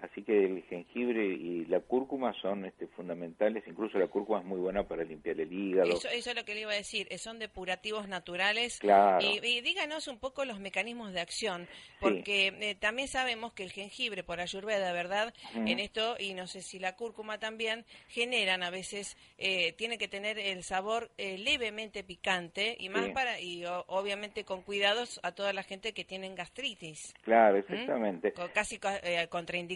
Así 0.00 0.22
que 0.24 0.44
el 0.46 0.62
jengibre 0.64 1.24
y 1.24 1.64
la 1.66 1.78
cúrcuma 1.80 2.32
son 2.40 2.64
este, 2.64 2.88
fundamentales, 2.88 3.62
incluso 3.68 3.98
la 3.98 4.08
cúrcuma 4.08 4.40
es 4.40 4.44
muy 4.44 4.58
buena 4.58 4.82
para 4.88 5.04
limpiar 5.04 5.38
el 5.38 5.52
hígado. 5.52 5.90
Eso, 5.92 6.08
eso 6.08 6.30
es 6.30 6.36
lo 6.36 6.44
que 6.44 6.54
le 6.54 6.62
iba 6.62 6.72
a 6.72 6.76
decir, 6.76 7.06
eh, 7.10 7.18
son 7.18 7.38
depurativos 7.38 8.08
naturales. 8.08 8.78
Claro. 8.80 9.24
Y, 9.24 9.38
y 9.46 9.60
díganos 9.60 10.08
un 10.08 10.18
poco 10.18 10.44
los 10.44 10.58
mecanismos 10.58 11.12
de 11.12 11.20
acción, 11.20 11.68
porque 12.00 12.48
eh, 12.60 12.74
también 12.74 13.06
sabemos 13.06 13.52
que 13.52 13.62
el 13.62 13.70
jengibre, 13.70 14.24
por 14.24 14.40
ayurveda, 14.40 14.92
¿verdad? 14.92 15.32
En 15.54 15.78
esto, 15.78 16.16
y 16.18 16.34
no 16.34 16.46
sé 16.48 16.62
si 16.62 16.78
la 16.80 16.96
cúrcuma 16.96 17.38
también, 17.38 17.84
generan 18.08 18.62
a 18.64 18.70
veces, 18.70 19.16
eh, 19.38 19.72
tiene 19.74 19.98
que 19.98 20.08
tener 20.08 20.38
el 20.38 20.64
sabor 20.64 21.10
eh, 21.18 21.38
levemente 21.38 22.02
picante, 22.02 22.76
y 22.80 22.88
más 22.88 23.06
Sí. 23.06 23.12
para, 23.12 23.40
y 23.40 23.64
o- 23.66 23.84
obviamente 23.88 24.44
con 24.44 24.62
cuidados 24.62 25.20
a 25.22 25.32
toda 25.32 25.52
la 25.52 25.62
gente 25.62 25.92
que 25.92 26.04
tienen 26.04 26.34
gastritis. 26.34 27.14
Claro, 27.22 27.56
¿Mm? 27.56 27.58
exactamente. 27.60 28.32
Casi 28.54 28.78
co- 28.78 28.88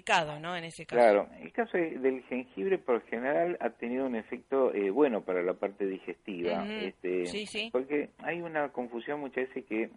En 0.08 0.64
ese 0.64 0.86
caso. 0.86 1.00
Claro, 1.00 1.28
el 1.40 1.52
caso 1.52 1.76
de- 1.76 1.98
del 1.98 2.22
jengibre 2.24 2.78
por 2.78 3.02
general 3.06 3.56
ha 3.60 3.70
tenido 3.70 4.06
un 4.06 4.14
efecto 4.14 4.72
eh, 4.72 4.90
bueno 4.90 5.22
para 5.22 5.42
la 5.42 5.54
parte 5.54 5.84
digestiva, 5.84 6.64
este, 6.64 7.26
sí, 7.26 7.44
sí. 7.46 7.70
porque 7.72 8.10
hay 8.18 8.40
una 8.40 8.68
confusión 8.68 9.18
muchas 9.18 9.48
veces 9.48 9.64
que 9.64 9.90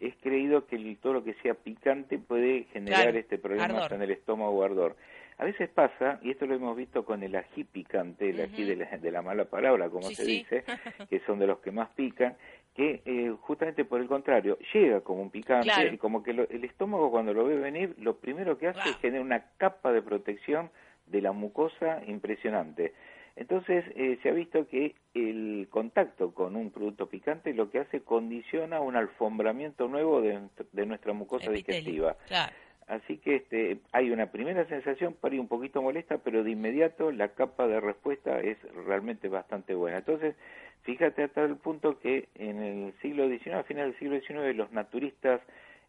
es 0.00 0.14
creído 0.20 0.66
que 0.66 0.74
el- 0.76 0.96
todo 0.98 1.12
lo 1.12 1.22
que 1.24 1.34
sea 1.34 1.54
picante 1.54 2.18
puede 2.18 2.64
generar 2.72 3.02
Claro, 3.02 3.18
este 3.18 3.38
problema 3.38 3.86
en 3.88 4.02
el 4.02 4.10
estómago 4.10 4.50
o 4.50 4.64
ardor. 4.64 4.96
A 5.38 5.44
veces 5.44 5.68
pasa, 5.70 6.18
y 6.22 6.30
esto 6.32 6.46
lo 6.46 6.54
hemos 6.54 6.76
visto 6.76 7.04
con 7.04 7.22
el 7.22 7.34
ají 7.36 7.64
picante, 7.64 8.30
el 8.30 8.40
ají 8.40 8.64
de 8.64 8.76
la, 8.76 8.98
de 8.98 9.10
la 9.12 9.22
mala 9.22 9.44
palabra, 9.44 9.88
como 9.90 10.08
Sí, 10.08 10.14
se 10.16 10.24
sí. 10.24 10.30
dice, 10.38 10.64
que 11.08 11.20
son 11.20 11.38
de 11.38 11.46
los 11.46 11.60
que 11.60 11.70
más 11.70 11.88
pican, 11.94 12.36
que 12.74 13.02
eh, 13.04 13.34
justamente 13.42 13.84
por 13.84 14.00
el 14.00 14.08
contrario, 14.08 14.56
llega 14.72 15.00
como 15.02 15.20
un 15.22 15.30
picante 15.30 15.66
Claro. 15.68 15.92
y 15.92 15.98
como 15.98 16.22
que 16.22 16.32
lo- 16.32 16.48
el 16.48 16.64
estómago 16.64 17.10
cuando 17.10 17.34
lo 17.34 17.44
ve 17.44 17.56
venir, 17.56 17.94
lo 17.98 18.16
primero 18.16 18.56
que 18.58 18.68
hace 18.68 18.80
Wow. 18.80 18.90
es 18.90 18.96
generar 18.98 19.24
una 19.26 19.44
capa 19.58 19.92
de 19.92 20.00
protección 20.02 20.70
de 21.06 21.20
la 21.20 21.32
mucosa 21.32 22.02
impresionante. 22.06 22.94
Entonces 23.36 23.84
eh, 23.96 24.18
se 24.22 24.28
ha 24.28 24.32
visto 24.32 24.66
que 24.68 24.94
el 25.14 25.66
contacto 25.70 26.32
con 26.34 26.54
un 26.56 26.70
producto 26.70 27.08
picante 27.08 27.54
lo 27.54 27.70
que 27.70 27.80
hace 27.80 28.00
condiciona 28.02 28.80
un 28.80 28.96
alfombramiento 28.96 29.88
nuevo 29.88 30.20
de, 30.22 30.40
de 30.72 30.86
nuestra 30.86 31.12
mucosa 31.12 31.46
Epitelio, 31.50 31.80
digestiva. 31.80 32.16
Claro. 32.28 32.52
Así 32.88 33.16
que 33.18 33.36
este, 33.36 33.78
hay 33.92 34.10
una 34.10 34.26
primera 34.32 34.66
sensación 34.66 35.14
por 35.14 35.32
ahí 35.32 35.38
un 35.38 35.48
poquito 35.48 35.80
molesta, 35.80 36.18
pero 36.18 36.42
de 36.44 36.50
inmediato 36.50 37.10
la 37.10 37.28
capa 37.28 37.66
de 37.66 37.80
respuesta 37.80 38.40
es 38.40 38.58
realmente 38.86 39.28
bastante 39.28 39.74
buena. 39.74 39.98
Entonces, 39.98 40.34
fíjate 40.82 41.24
hasta 41.24 41.44
el 41.44 41.56
punto 41.56 41.98
que 42.00 42.28
en 42.34 42.62
el 42.62 42.94
siglo 43.00 43.28
XIX, 43.28 43.54
a 43.54 43.62
finales 43.64 43.98
del 43.98 44.20
siglo 44.20 44.42
XIX, 44.42 44.56
los 44.56 44.72
naturistas 44.72 45.40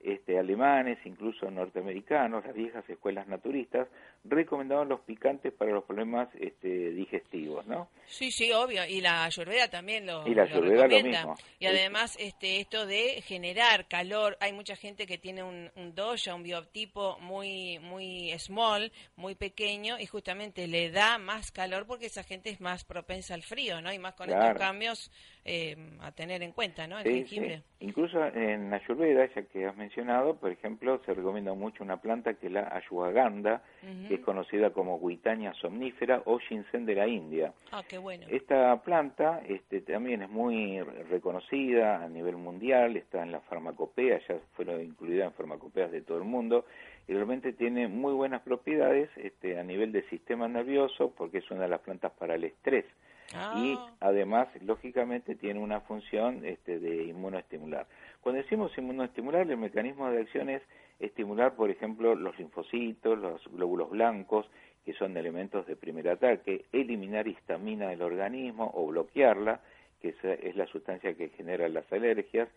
este, 0.04 0.38
alemanes, 0.38 0.98
incluso 1.06 1.50
norteamericanos, 1.50 2.46
las 2.46 2.54
viejas 2.54 2.88
escuelas 2.90 3.28
naturistas, 3.28 3.88
recomendaban 4.24 4.90
los 4.90 5.02
picantes 5.02 5.54
para 5.54 5.72
los 5.72 5.84
problemas 5.86 6.30
este, 6.40 6.92
digestivos, 6.92 7.66
¿no? 7.68 7.90
Sí, 8.06 8.32
sí, 8.32 8.52
obvio. 8.52 8.86
Y 8.86 9.02
la 9.02 9.24
ayurveda 9.26 9.70
también 9.70 10.06
lo, 10.06 10.28
Y 10.28 10.36
la 10.36 10.46
lo 10.46 10.62
lo 10.62 10.88
mismo. 11.04 11.36
Y 11.60 11.66
además, 11.66 12.16
este, 12.20 12.60
esto 12.60 12.86
de 12.86 13.22
generar 13.22 13.88
calor. 13.88 14.38
Hay 14.40 14.54
mucha 14.54 14.76
gente 14.76 15.06
que 15.06 15.18
tiene 15.18 15.44
un, 15.44 15.72
un 15.76 15.94
un 16.34 16.44
biotipo 16.44 17.18
muy, 17.20 17.80
muy 17.80 18.32
small, 18.40 18.92
muy 19.16 19.36
pequeño, 19.36 20.00
y 20.00 20.06
justamente 20.06 20.68
le 20.68 20.92
da 20.92 21.18
más 21.18 21.52
calor 21.52 21.86
porque 21.88 22.08
esa 22.08 22.24
gente 22.24 22.50
es 22.50 22.60
más 22.62 22.84
propensa 22.84 23.34
al 23.34 23.44
frío, 23.44 23.82
¿no? 23.82 23.92
Y 23.94 24.00
más 24.00 24.14
con 24.16 24.28
Claro. 24.28 24.46
estos 24.48 24.60
cambios 24.60 25.12
eh, 25.46 25.76
a 26.02 26.12
tener 26.12 26.42
en 26.44 26.52
cuenta, 26.52 26.88
¿no? 26.88 26.98
El 27.00 27.06
Sí, 27.06 27.12
jengibre. 27.14 27.58
sí. 27.58 27.64
Incluso 27.86 28.24
en 28.26 28.74
Ayurveda, 28.74 29.28
ya 29.36 29.42
que 29.44 29.66
has 29.66 29.76
mencionado, 29.76 29.93
por 30.40 30.52
ejemplo, 30.52 31.00
se 31.06 31.14
recomienda 31.14 31.54
mucho 31.54 31.84
una 31.84 31.98
planta 31.98 32.34
que 32.34 32.48
es 32.48 32.52
la 32.54 32.62
ashwagandha, 32.62 33.62
que 34.08 34.16
es 34.16 34.20
conocida 34.22 34.72
como 34.72 35.00
guitania 35.00 35.54
somnífera 35.54 36.22
o 36.26 36.40
ginseng 36.40 36.86
de 36.86 36.96
la 36.96 37.08
India. 37.08 37.54
Ah, 37.72 37.82
qué 37.88 37.98
bueno. 37.98 38.26
Esta 38.30 38.82
planta 38.82 39.42
este, 39.48 39.82
también 39.82 40.24
es 40.24 40.30
muy 40.30 40.82
re- 40.82 41.04
reconocida 41.04 42.04
a 42.04 42.10
nivel 42.10 42.38
mundial, 42.38 42.98
está 42.98 43.22
en 43.24 43.32
la 43.32 43.40
farmacopea, 43.42 44.20
ya 44.28 44.36
fueron 44.56 44.82
incluida 44.82 45.26
en 45.26 45.34
farmacopeas 45.34 45.92
de 45.92 46.02
todo 46.02 46.18
el 46.18 46.24
mundo, 46.24 46.66
y 47.08 47.14
realmente 47.14 47.54
tiene 47.54 47.88
muy 47.88 48.14
buenas 48.14 48.42
propiedades 48.42 49.10
este, 49.18 49.60
a 49.60 49.64
nivel 49.64 49.92
del 49.92 50.08
sistema 50.10 50.48
nervioso, 50.48 51.14
porque 51.18 51.40
es 51.40 51.52
una 51.52 51.62
de 51.62 51.68
las 51.70 51.82
plantas 51.82 52.12
para 52.14 52.36
el 52.36 52.44
estrés. 52.46 52.86
Ah. 53.34 53.54
Y 53.58 53.78
además, 54.00 54.48
lógicamente, 54.62 55.36
tiene 55.36 55.60
una 55.60 55.82
función 55.82 56.46
este, 56.46 56.80
de 56.80 57.04
inmunoestimular. 57.06 57.88
Cuando 58.22 58.42
decimos 58.42 58.78
inmunoestimular, 58.78 59.50
el 59.50 59.58
mecanismo 59.58 60.10
de 60.10 60.22
acción 60.22 60.50
es 60.50 60.62
estimular, 61.00 61.56
por 61.56 61.70
ejemplo, 61.70 62.16
los 62.16 62.38
linfocitos, 62.38 63.18
los 63.18 63.42
glóbulos 63.52 63.90
blancos, 63.90 64.48
que 64.86 64.94
son 64.94 65.16
elementos 65.18 65.66
de 65.66 65.76
primer 65.76 66.10
ataque, 66.10 66.66
eliminar 66.72 67.28
histamina 67.28 67.90
del 67.90 68.02
organismo 68.02 68.72
o 68.76 68.88
bloquearla, 68.88 69.62
que 70.02 70.10
es, 70.22 70.56
la 70.56 70.68
sustancia 70.68 71.16
que 71.16 71.30
genera 71.30 71.68
las 71.70 71.92
alergias, 71.92 72.50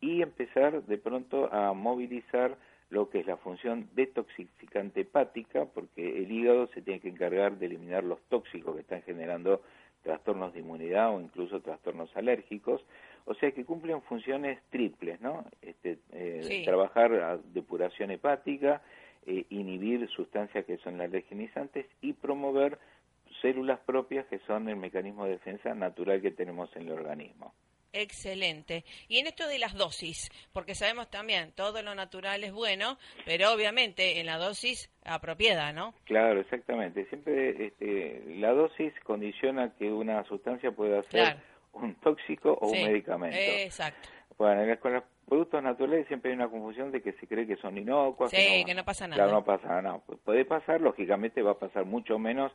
y 0.00 0.22
empezar 0.22 0.82
de 0.84 0.98
pronto 0.98 1.52
a 1.52 1.72
movilizar 1.72 2.56
lo 2.90 3.08
que 3.08 3.20
es 3.20 3.26
la 3.26 3.36
función 3.36 3.88
detoxificante 3.94 5.00
hepática, 5.00 5.64
porque 5.64 6.18
el 6.18 6.30
hígado 6.30 6.68
se 6.68 6.82
tiene 6.82 7.00
que 7.00 7.08
encargar 7.08 7.58
de 7.58 7.66
eliminar 7.66 8.04
los 8.04 8.20
tóxicos 8.28 8.74
que 8.74 8.82
están 8.82 9.02
generando 9.02 9.62
trastornos 10.02 10.52
de 10.52 10.60
inmunidad 10.60 11.14
o 11.14 11.20
incluso 11.20 11.60
trastornos 11.60 12.14
alérgicos, 12.16 12.84
o 13.24 13.34
sea 13.34 13.52
que 13.52 13.64
cumplen 13.64 14.02
funciones 14.02 14.58
triples, 14.70 15.20
¿no? 15.20 15.44
Este, 15.62 15.98
eh, 16.12 16.42
Sí. 16.42 16.64
Trabajar 16.64 17.12
a 17.14 17.38
depuración 17.38 18.10
hepática, 18.10 18.82
eh, 19.26 19.44
inhibir 19.50 20.08
sustancias 20.08 20.64
que 20.64 20.78
son 20.78 21.00
alergenizantes 21.00 21.86
y 22.00 22.12
promover 22.12 22.78
células 23.40 23.78
propias 23.80 24.26
que 24.26 24.38
son 24.40 24.68
el 24.68 24.76
mecanismo 24.76 25.24
de 25.24 25.32
defensa 25.32 25.74
natural 25.74 26.20
que 26.20 26.32
tenemos 26.32 26.74
en 26.76 26.82
el 26.82 26.92
organismo. 26.92 27.54
Excelente. 27.92 28.84
Y 29.08 29.18
en 29.18 29.26
esto 29.26 29.46
de 29.46 29.58
las 29.58 29.74
dosis, 29.74 30.30
porque 30.52 30.74
sabemos 30.74 31.10
también, 31.10 31.52
todo 31.52 31.82
lo 31.82 31.94
natural 31.94 32.42
es 32.44 32.52
bueno, 32.52 32.98
pero 33.24 33.52
obviamente 33.52 34.18
en 34.20 34.26
la 34.26 34.38
dosis 34.38 34.90
apropiada, 35.04 35.72
¿no? 35.72 35.94
Claro, 36.04 36.40
exactamente. 36.40 37.04
Siempre 37.06 37.66
este, 37.66 38.22
la 38.38 38.52
dosis 38.52 38.92
condiciona 39.04 39.72
que 39.78 39.90
una 39.92 40.24
sustancia 40.24 40.70
pueda 40.72 41.02
ser 41.04 41.10
Claro. 41.10 41.40
un 41.74 41.94
tóxico 41.96 42.58
o 42.60 42.68
Sí, 42.70 42.78
un 42.82 42.88
medicamento. 42.88 43.36
Exacto. 43.38 44.08
Bueno, 44.38 44.62
en- 44.62 44.76
con 44.78 44.94
los 44.94 45.04
productos 45.28 45.62
naturales 45.62 46.06
siempre 46.08 46.30
hay 46.30 46.36
una 46.36 46.48
confusión 46.48 46.90
de 46.90 47.02
que 47.02 47.12
se 47.12 47.26
cree 47.26 47.46
que 47.46 47.56
son 47.56 47.76
inocuos. 47.78 48.30
Sí, 48.30 48.64
que 48.66 48.74
no 48.74 48.84
pasa 48.84 49.06
nada. 49.06 49.16
Claro, 49.22 49.32
no 49.38 49.44
pasa 49.44 49.68
nada. 49.68 49.82
No. 49.82 50.02
Pu- 50.06 50.18
Puede 50.24 50.44
pasar, 50.44 50.80
lógicamente 50.80 51.42
va 51.42 51.52
a 51.52 51.58
pasar 51.58 51.84
mucho 51.84 52.18
menos. 52.18 52.52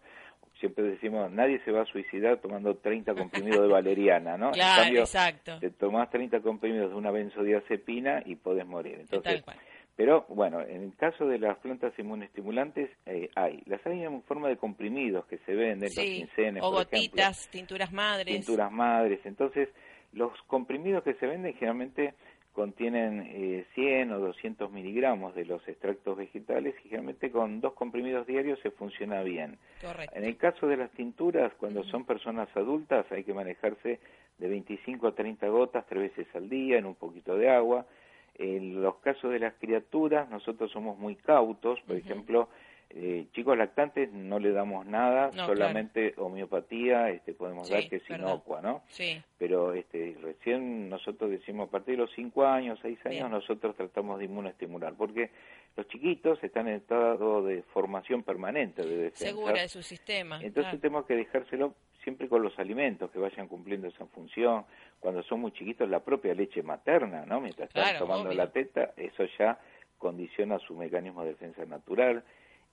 Siempre 0.60 0.84
decimos, 0.86 1.32
nadie 1.32 1.60
se 1.66 1.72
va 1.72 1.82
a 1.82 1.86
suicidar 1.86 2.38
tomando 2.38 2.76
30 2.78 3.14
comprimidos 3.14 3.62
de 3.62 3.68
valeriana, 3.74 4.38
¿no? 4.38 4.52
Claro, 4.52 4.82
en 4.82 4.86
cambio, 4.86 5.02
exacto. 5.02 5.60
te 5.60 5.70
tomás 5.70 6.10
30 6.10 6.40
comprimidos 6.42 6.90
de 6.90 6.96
una 6.96 7.12
benzodiazepina 7.12 8.24
y 8.26 8.36
podés 8.36 8.66
morir. 8.66 8.96
Entonces, 9.00 9.36
Tal 9.36 9.44
cual. 9.44 9.58
pero 9.96 10.26
bueno, 10.30 10.62
en 10.62 10.84
el 10.84 10.96
caso 10.96 11.28
de 11.28 11.40
las 11.40 11.58
plantas 11.60 11.94
inmunoestimulantes 12.00 12.90
eh, 13.06 13.30
hay. 13.36 13.62
Las 13.66 13.86
hay 13.86 14.04
en 14.04 14.22
forma 14.24 14.48
de 14.50 14.58
comprimidos 14.58 15.26
que 15.28 15.38
se 15.40 15.54
venden, 15.54 15.90
los 15.90 15.94
Sí, 15.94 16.18
ginsenes, 16.26 16.64
o 16.64 16.72
por 16.72 16.82
ejemplo 16.82 16.98
gotitas, 17.00 17.48
tinturas 17.50 17.92
madres. 17.94 18.36
pinturas 18.36 18.72
madres. 18.72 19.20
Entonces, 19.26 19.70
los 20.14 20.32
comprimidos 20.48 21.04
que 21.04 21.14
se 21.16 21.28
venden 21.28 21.54
generalmente 21.54 22.14
contienen 22.58 23.22
eh, 23.28 23.68
100 23.76 24.14
o 24.14 24.20
200 24.20 24.72
miligramos 24.72 25.36
de 25.36 25.46
los 25.46 25.62
extractos 25.68 26.18
vegetales 26.18 26.74
y 26.80 26.90
generalmente 26.90 27.30
con 27.30 27.62
dos 27.62 27.74
comprimidos 27.74 28.26
diarios 28.26 28.60
se 28.62 28.72
funciona 28.72 29.22
bien. 29.22 29.60
Correcto. 29.80 30.16
En 30.18 30.24
el 30.24 30.38
caso 30.38 30.66
de 30.66 30.76
las 30.76 30.90
tinturas, 30.94 31.54
cuando 31.60 31.84
son 31.84 32.04
personas 32.04 32.50
adultas, 32.58 33.06
hay 33.12 33.24
que 33.24 33.36
manejarse 33.36 34.00
de 34.40 34.48
25 34.48 35.06
a 35.06 35.12
30 35.12 35.48
gotas 35.50 35.86
tres 35.88 36.10
veces 36.10 36.36
al 36.36 36.50
día 36.50 36.80
en 36.80 36.88
un 36.88 36.96
poquito 36.96 37.38
de 37.38 37.48
agua. 37.48 37.86
En 38.40 38.82
los 38.82 38.96
casos 39.02 39.32
de 39.32 39.38
las 39.38 39.54
criaturas, 39.60 40.28
nosotros 40.32 40.72
somos 40.72 40.98
muy 40.98 41.16
cautos, 41.16 41.80
por 41.82 41.96
ejemplo, 41.96 42.50
eh, 42.90 43.28
chicos 43.34 43.58
lactantes 43.58 44.12
no 44.14 44.40
le 44.40 44.52
damos 44.52 44.86
nada, 44.86 45.32
No, 45.34 45.46
solamente 45.46 46.14
homeopatía 46.18 47.10
este, 47.10 47.34
podemos 47.34 47.68
Sí, 47.68 47.74
dar 47.74 47.90
que 47.90 47.98
es 47.98 48.08
verdad. 48.08 48.28
inocua, 48.30 48.62
¿no? 48.62 48.82
Sí, 48.88 49.22
Pero 49.38 49.74
este, 49.74 50.16
recién 50.22 50.90
nosotros 50.90 51.30
decimos 51.30 51.68
a 51.68 51.72
partir 51.72 51.96
de 51.96 52.04
los 52.04 52.12
5 52.16 52.46
años, 52.46 52.80
6 52.82 52.98
años, 53.06 53.16
Bien. 53.20 53.32
nosotros 53.32 53.76
tratamos 53.76 54.20
de 54.20 54.26
inmunoestimular, 54.26 54.94
porque 54.96 55.30
los 55.76 55.88
chiquitos 55.90 56.42
están 56.44 56.68
en 56.70 56.76
estado 56.76 57.44
de 57.44 57.62
formación 57.74 58.24
permanente 58.24 58.82
de 58.84 58.98
defensa. 58.98 59.26
segura 59.26 59.62
de 59.62 59.68
su 59.68 59.84
sistema. 59.84 60.36
Entonces 60.38 60.64
claro. 60.72 60.80
tenemos 60.80 61.06
que 61.06 61.16
dejárselo 61.16 61.76
siempre 62.04 62.30
con 62.30 62.42
los 62.42 62.58
alimentos 62.58 63.12
que 63.12 63.20
vayan 63.20 63.48
cumpliendo 63.50 63.88
esa 63.90 64.06
función. 64.08 64.66
Cuando 65.02 65.22
son 65.24 65.42
muy 65.42 65.52
chiquitos, 65.52 65.90
la 65.90 66.00
propia 66.00 66.34
leche 66.34 66.64
materna, 66.64 67.26
¿no? 67.26 67.42
Mientras 67.42 67.68
están 67.68 67.84
Claro, 67.84 68.00
tomando 68.00 68.30
obvio. 68.30 68.38
la 68.38 68.50
teta, 68.50 68.94
eso 68.96 69.26
ya 69.38 69.60
condiciona 69.98 70.58
su 70.60 70.74
mecanismo 70.76 71.24
de 71.24 71.30
defensa 71.32 71.66
natural. 71.66 72.24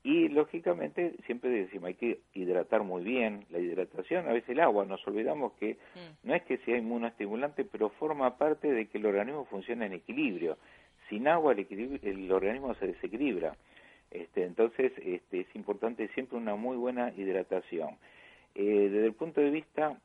Y 0.05 0.29
lógicamente 0.29 1.15
siempre 1.27 1.51
decimos 1.51 1.89
hay 1.89 1.95
que 1.95 2.21
hidratar 2.35 2.83
muy 2.85 3.03
bien. 3.03 3.47
La 3.51 3.59
hidratación, 3.59 4.29
a 4.29 4.33
veces 4.35 4.51
el 4.51 4.61
agua, 4.61 4.85
nos 4.85 5.05
olvidamos 5.09 5.55
que 5.55 5.79
Mm. 5.95 6.29
no 6.29 6.35
es 6.35 6.43
que 6.43 6.59
sea 6.59 6.77
inmunoestimulante, 6.77 7.65
pero 7.65 7.89
forma 7.91 8.37
parte 8.37 8.71
de 8.71 8.87
que 8.87 8.99
el 8.99 9.07
organismo 9.07 9.47
funciona 9.47 9.87
en 9.87 9.95
equilibrio. 9.95 10.59
Sin 11.09 11.27
agua 11.27 11.53
el, 11.53 11.61
equilibrio- 11.61 12.01
el 12.03 12.31
organismo 12.31 12.75
se 12.75 12.87
desequilibra. 12.89 13.57
Este, 14.11 14.45
entonces 14.45 14.93
este, 15.03 15.41
es 15.41 15.57
importante 15.57 16.07
siempre 16.09 16.37
una 16.37 16.55
muy 16.55 16.77
buena 16.77 17.11
hidratación. 17.17 17.97
Eh, 18.55 18.89
desde 18.93 19.07
el 19.07 19.15
punto 19.15 19.41
de 19.41 19.51
vista 19.51 19.99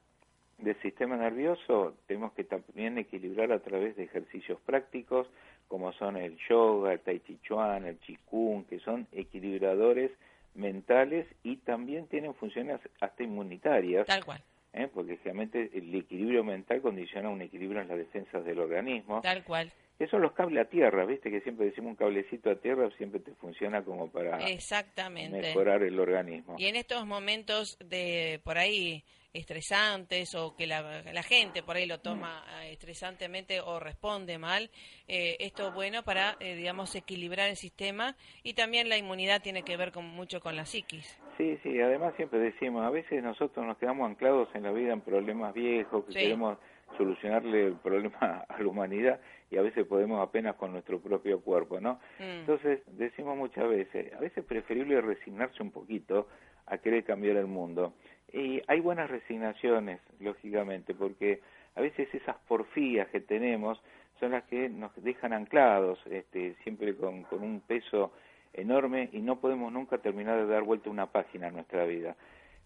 del 0.58 0.76
sistema 0.82 1.16
nervioso, 1.18 1.96
tenemos 2.08 2.34
que 2.34 2.44
también 2.46 2.98
equilibrar 2.98 3.52
a 3.52 3.60
través 3.60 3.96
de 3.98 4.04
ejercicios 4.04 4.60
prácticos, 4.66 5.30
como 5.70 5.94
son 5.94 6.18
el 6.18 6.36
yoga, 6.50 6.92
el 6.92 7.00
tai 7.00 7.20
chi 7.22 7.38
chuan, 7.44 7.86
el 7.86 7.98
qigong, 8.00 8.66
que 8.66 8.80
son 8.80 9.08
equilibradores 9.14 10.12
mentales 10.56 11.28
y 11.44 11.58
también 11.58 12.08
tienen 12.08 12.34
funciones 12.34 12.82
hasta 13.00 13.24
inmunitarias, 13.24 14.08
Tal 14.08 14.26
cual, 14.26 14.42
¿eh? 14.74 14.90
porque 14.94 15.16
generalmente 15.18 15.70
el 15.74 15.94
equilibrio 15.96 16.44
mental 16.44 16.82
condiciona 16.82 17.30
un 17.30 17.42
equilibrio 17.42 17.82
en 17.82 17.88
las 17.88 17.98
defensas 17.98 18.44
del 18.44 18.60
organismo. 18.60 19.22
tal 19.22 19.44
cual. 19.44 19.72
Son 20.10 20.22
los 20.22 20.32
cables 20.32 20.66
a 20.66 20.70
tierra, 20.70 21.06
¿viste? 21.06 21.30
Que 21.30 21.42
siempre 21.42 21.66
decimos 21.66 21.90
un 21.90 21.96
cablecito 21.98 22.50
a 22.50 22.56
tierra 22.56 22.90
siempre 22.98 23.20
te 23.20 23.34
funciona 23.34 23.84
como 23.84 24.10
para 24.10 24.38
Exactamente. 24.50 25.40
mejorar 25.42 25.84
el 25.84 26.00
organismo. 26.00 26.56
Y 26.58 26.68
en 26.68 26.78
estos 26.78 27.06
momentos 27.06 27.78
de 27.84 28.40
por 28.46 28.58
ahí 28.58 29.04
estresantes 29.34 30.34
o 30.36 30.56
que 30.56 30.68
la, 30.68 31.02
la 31.04 31.24
gente 31.24 31.64
por 31.64 31.76
ahí 31.76 31.86
lo 31.86 32.00
toma 32.00 32.44
eh, 32.64 32.72
estresantemente 32.74 33.62
o 33.62 33.80
responde 33.80 34.38
mal, 34.38 34.70
eh, 35.08 35.38
esto 35.40 35.68
es 35.68 35.74
bueno 35.74 36.04
para, 36.04 36.36
eh, 36.40 36.56
digamos, 36.56 36.96
equilibrar 36.96 37.50
el 37.50 37.56
sistema 37.56 38.16
y 38.44 38.54
también 38.54 38.90
la 38.90 38.98
inmunidad 38.98 39.42
tiene 39.42 39.64
que 39.64 39.78
ver 39.78 39.92
con, 39.92 40.06
mucho 40.06 40.40
con 40.40 40.56
la 40.56 40.66
psiquis. 40.66 41.20
Sí, 41.38 41.58
sí, 41.64 41.80
además 41.80 42.14
siempre 42.16 42.40
decimos, 42.40 42.86
a 42.86 42.90
veces 42.90 43.24
nosotros 43.24 43.66
nos 43.66 43.78
quedamos 43.78 44.10
anclados 44.10 44.50
en 44.56 44.64
la 44.64 44.72
vida 44.72 44.94
en 44.94 45.02
problemas 45.02 45.54
viejos, 45.54 46.06
que 46.06 46.14
Sí. 46.14 46.20
queremos 46.20 46.58
solucionarle 46.98 47.68
el 47.68 47.76
problema 47.76 48.18
a 48.50 48.60
la 48.60 48.68
humanidad 48.68 49.20
y 49.52 49.58
a 49.58 49.62
veces 49.62 49.86
podemos 49.86 50.22
apenas 50.28 50.56
con 50.56 50.72
nuestro 50.72 51.00
propio 51.00 51.40
cuerpo, 51.42 51.80
¿no? 51.80 51.94
Mm. 52.20 52.42
Entonces 52.42 52.82
decimos 52.88 53.38
muchas 53.38 53.68
veces, 53.70 54.14
a 54.14 54.20
veces 54.20 54.40
es 54.40 54.46
preferible 54.46 55.00
resignarse 55.02 55.62
un 55.64 55.72
poquito 55.72 56.28
a 56.66 56.78
querer 56.78 57.04
cambiar 57.04 57.38
el 57.38 57.48
mundo. 57.48 57.94
Y 58.34 58.62
hay 58.68 58.80
buenas 58.80 59.10
resignaciones, 59.10 60.00
lógicamente, 60.20 60.94
porque 60.94 61.42
a 61.76 61.82
veces 61.82 62.14
esas 62.14 62.38
porfías 62.48 63.08
que 63.10 63.22
tenemos 63.22 63.82
son 64.20 64.32
las 64.32 64.44
que 64.44 64.70
nos 64.70 64.92
dejan 65.02 65.34
anclados, 65.34 66.00
este, 66.08 66.56
siempre 66.64 66.96
con, 66.96 67.24
con 67.24 67.42
un 67.42 67.62
peso 67.62 68.12
enorme 68.54 69.10
y 69.14 69.22
no 69.22 69.40
podemos 69.40 69.72
nunca 69.72 69.98
terminar 70.00 70.38
de 70.38 70.48
dar 70.48 70.64
vuelta 70.64 70.90
una 70.90 71.08
página 71.08 71.48
a 71.48 71.52
nuestra 71.52 71.86
vida. 71.86 72.16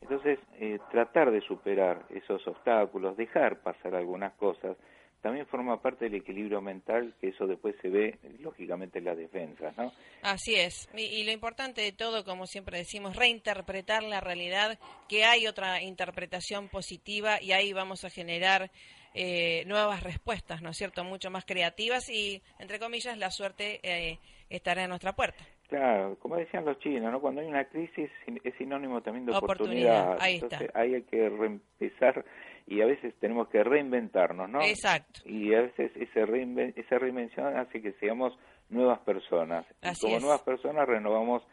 Entonces, 0.01 0.39
eh, 0.59 0.79
tratar 0.91 1.31
de 1.31 1.41
superar 1.41 2.03
esos 2.09 2.45
obstáculos, 2.47 3.15
dejar 3.15 3.61
pasar 3.61 3.95
algunas 3.95 4.33
cosas, 4.33 4.75
también 5.23 5.47
forma 5.47 5.81
parte 5.81 6.05
del 6.05 6.15
equilibrio 6.15 6.61
mental, 6.61 7.13
que 7.21 7.29
eso 7.29 7.47
después 7.47 7.75
se 7.81 7.87
ve, 7.87 8.19
lógicamente, 8.39 8.99
en 8.99 9.05
las 9.05 9.17
defensas, 9.17 9.75
¿no? 9.77 9.93
Así 10.21 10.55
es. 10.55 10.89
Y, 10.93 11.03
y, 11.03 11.23
lo 11.23 11.31
importante 11.31 11.81
de 11.81 11.93
todo, 11.93 12.25
como 12.25 12.45
siempre 12.45 12.77
decimos, 12.77 13.15
reinterpretar 13.15 14.03
la 14.03 14.19
realidad, 14.19 14.77
que 15.07 15.23
hay 15.23 15.47
otra 15.47 15.81
interpretación 15.81 16.67
positiva 16.67 17.41
y 17.41 17.53
ahí 17.53 17.71
vamos 17.71 18.03
a 18.03 18.09
generar 18.09 18.69
eh, 19.13 19.63
nuevas 19.65 20.03
respuestas, 20.03 20.61
¿no 20.61 20.71
es 20.71 20.77
cierto? 20.77 21.05
Mucho 21.05 21.31
más 21.31 21.45
creativas 21.45 22.09
y, 22.09 22.41
entre 22.59 22.77
comillas, 22.77 23.17
la 23.17 23.31
suerte 23.31 23.79
eh, 23.81 24.19
estará 24.49 24.83
en 24.83 24.89
nuestra 24.89 25.13
puerta. 25.13 25.41
Claro, 25.69 26.17
como 26.19 26.35
decían 26.35 26.65
los 26.65 26.77
chinos, 26.79 27.13
¿no? 27.13 27.21
Cuando 27.21 27.39
hay 27.39 27.47
una 27.47 27.63
crisis 27.63 28.11
es 28.43 28.53
sinónimo 28.57 29.01
también 29.01 29.25
de 29.25 29.31
oportunidad. 29.31 30.17
Ahí 30.19 30.35
Entonces 30.35 30.67
está. 30.67 30.79
hay 30.79 31.01
que 31.03 31.29
reempezar 31.29 32.25
y 32.67 32.81
a 32.81 32.85
veces 32.85 33.13
tenemos 33.19 33.49
que 33.49 33.63
reinventarnos, 33.63 34.49
¿no? 34.49 34.61
Exacto. 34.61 35.21
Y 35.25 35.53
a 35.53 35.61
veces 35.61 35.91
ese 35.95 36.25
reinven 36.25 36.73
esa 36.75 36.97
reinvención 36.97 37.57
hace 37.57 37.81
que 37.81 37.93
seamos 37.93 38.33
nuevas 38.69 38.99
personas. 38.99 39.65
Así 39.81 39.99
y 40.01 40.03
como 40.05 40.17
es. 40.17 40.23
nuevas 40.23 40.41
personas 40.41 40.87
renovamos 40.87 41.43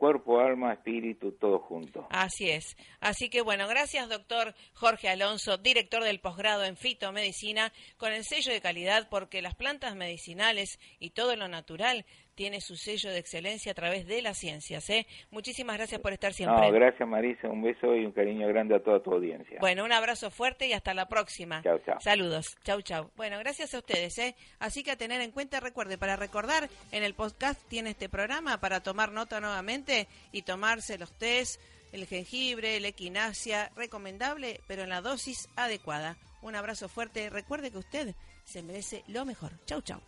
cuerpo, 0.00 0.40
alma, 0.40 0.72
espíritu, 0.72 1.32
todo 1.32 1.58
junto. 1.58 2.06
Así 2.10 2.48
es. 2.48 2.74
Así 3.00 3.28
que 3.28 3.42
bueno, 3.42 3.68
gracias 3.68 4.08
doctor 4.08 4.54
Jorge 4.72 5.10
Alonso, 5.10 5.58
director 5.58 6.02
del 6.02 6.20
posgrado 6.20 6.64
en 6.64 6.78
fitomedicina, 6.78 7.70
con 7.98 8.12
el 8.12 8.24
sello 8.24 8.50
de 8.50 8.62
calidad 8.62 9.08
porque 9.10 9.42
las 9.42 9.54
plantas 9.54 9.94
medicinales 9.94 10.78
y 10.98 11.10
todo 11.10 11.36
lo 11.36 11.48
natural 11.48 12.06
tiene 12.40 12.62
su 12.62 12.74
sello 12.74 13.10
de 13.10 13.18
excelencia 13.18 13.72
a 13.72 13.74
través 13.74 14.06
de 14.06 14.22
las 14.22 14.38
ciencias. 14.38 14.88
¿eh? 14.88 15.06
Muchísimas 15.30 15.76
gracias 15.76 16.00
por 16.00 16.14
estar 16.14 16.32
siempre. 16.32 16.68
No, 16.68 16.72
gracias 16.72 17.06
Marisa, 17.06 17.50
un 17.50 17.60
beso 17.60 17.94
y 17.94 18.06
un 18.06 18.12
cariño 18.12 18.48
grande 18.48 18.76
a 18.76 18.82
toda 18.82 19.02
tu 19.02 19.12
audiencia. 19.12 19.58
Bueno, 19.60 19.84
un 19.84 19.92
abrazo 19.92 20.30
fuerte 20.30 20.66
y 20.66 20.72
hasta 20.72 20.94
la 20.94 21.06
próxima. 21.06 21.60
Chao, 21.62 21.78
chao. 21.84 22.00
Saludos. 22.00 22.56
Chau, 22.64 22.80
chau. 22.80 23.10
Bueno, 23.14 23.38
gracias 23.40 23.74
a 23.74 23.78
ustedes. 23.80 24.16
¿eh? 24.16 24.34
Así 24.58 24.82
que 24.82 24.92
a 24.92 24.96
tener 24.96 25.20
en 25.20 25.32
cuenta, 25.32 25.60
recuerde, 25.60 25.98
para 25.98 26.16
recordar, 26.16 26.70
en 26.92 27.02
el 27.02 27.12
podcast 27.12 27.60
tiene 27.68 27.90
este 27.90 28.08
programa 28.08 28.58
para 28.58 28.80
tomar 28.82 29.12
nota 29.12 29.38
nuevamente 29.38 30.08
y 30.32 30.40
tomarse 30.40 30.96
los 30.96 31.12
test, 31.18 31.60
el 31.92 32.06
jengibre, 32.06 32.80
la 32.80 32.88
equinacia, 32.88 33.70
recomendable, 33.76 34.60
pero 34.66 34.84
en 34.84 34.88
la 34.88 35.02
dosis 35.02 35.50
adecuada. 35.56 36.16
Un 36.40 36.56
abrazo 36.56 36.88
fuerte. 36.88 37.28
Recuerde 37.28 37.70
que 37.70 37.76
usted 37.76 38.14
se 38.44 38.62
merece 38.62 39.04
lo 39.08 39.26
mejor. 39.26 39.50
Chau, 39.66 39.82
chau. 39.82 40.00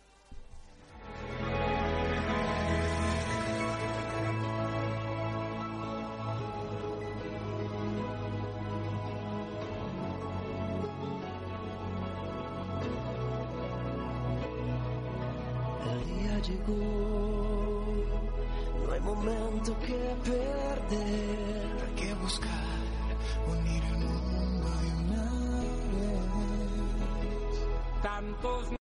day. 20.93 21.32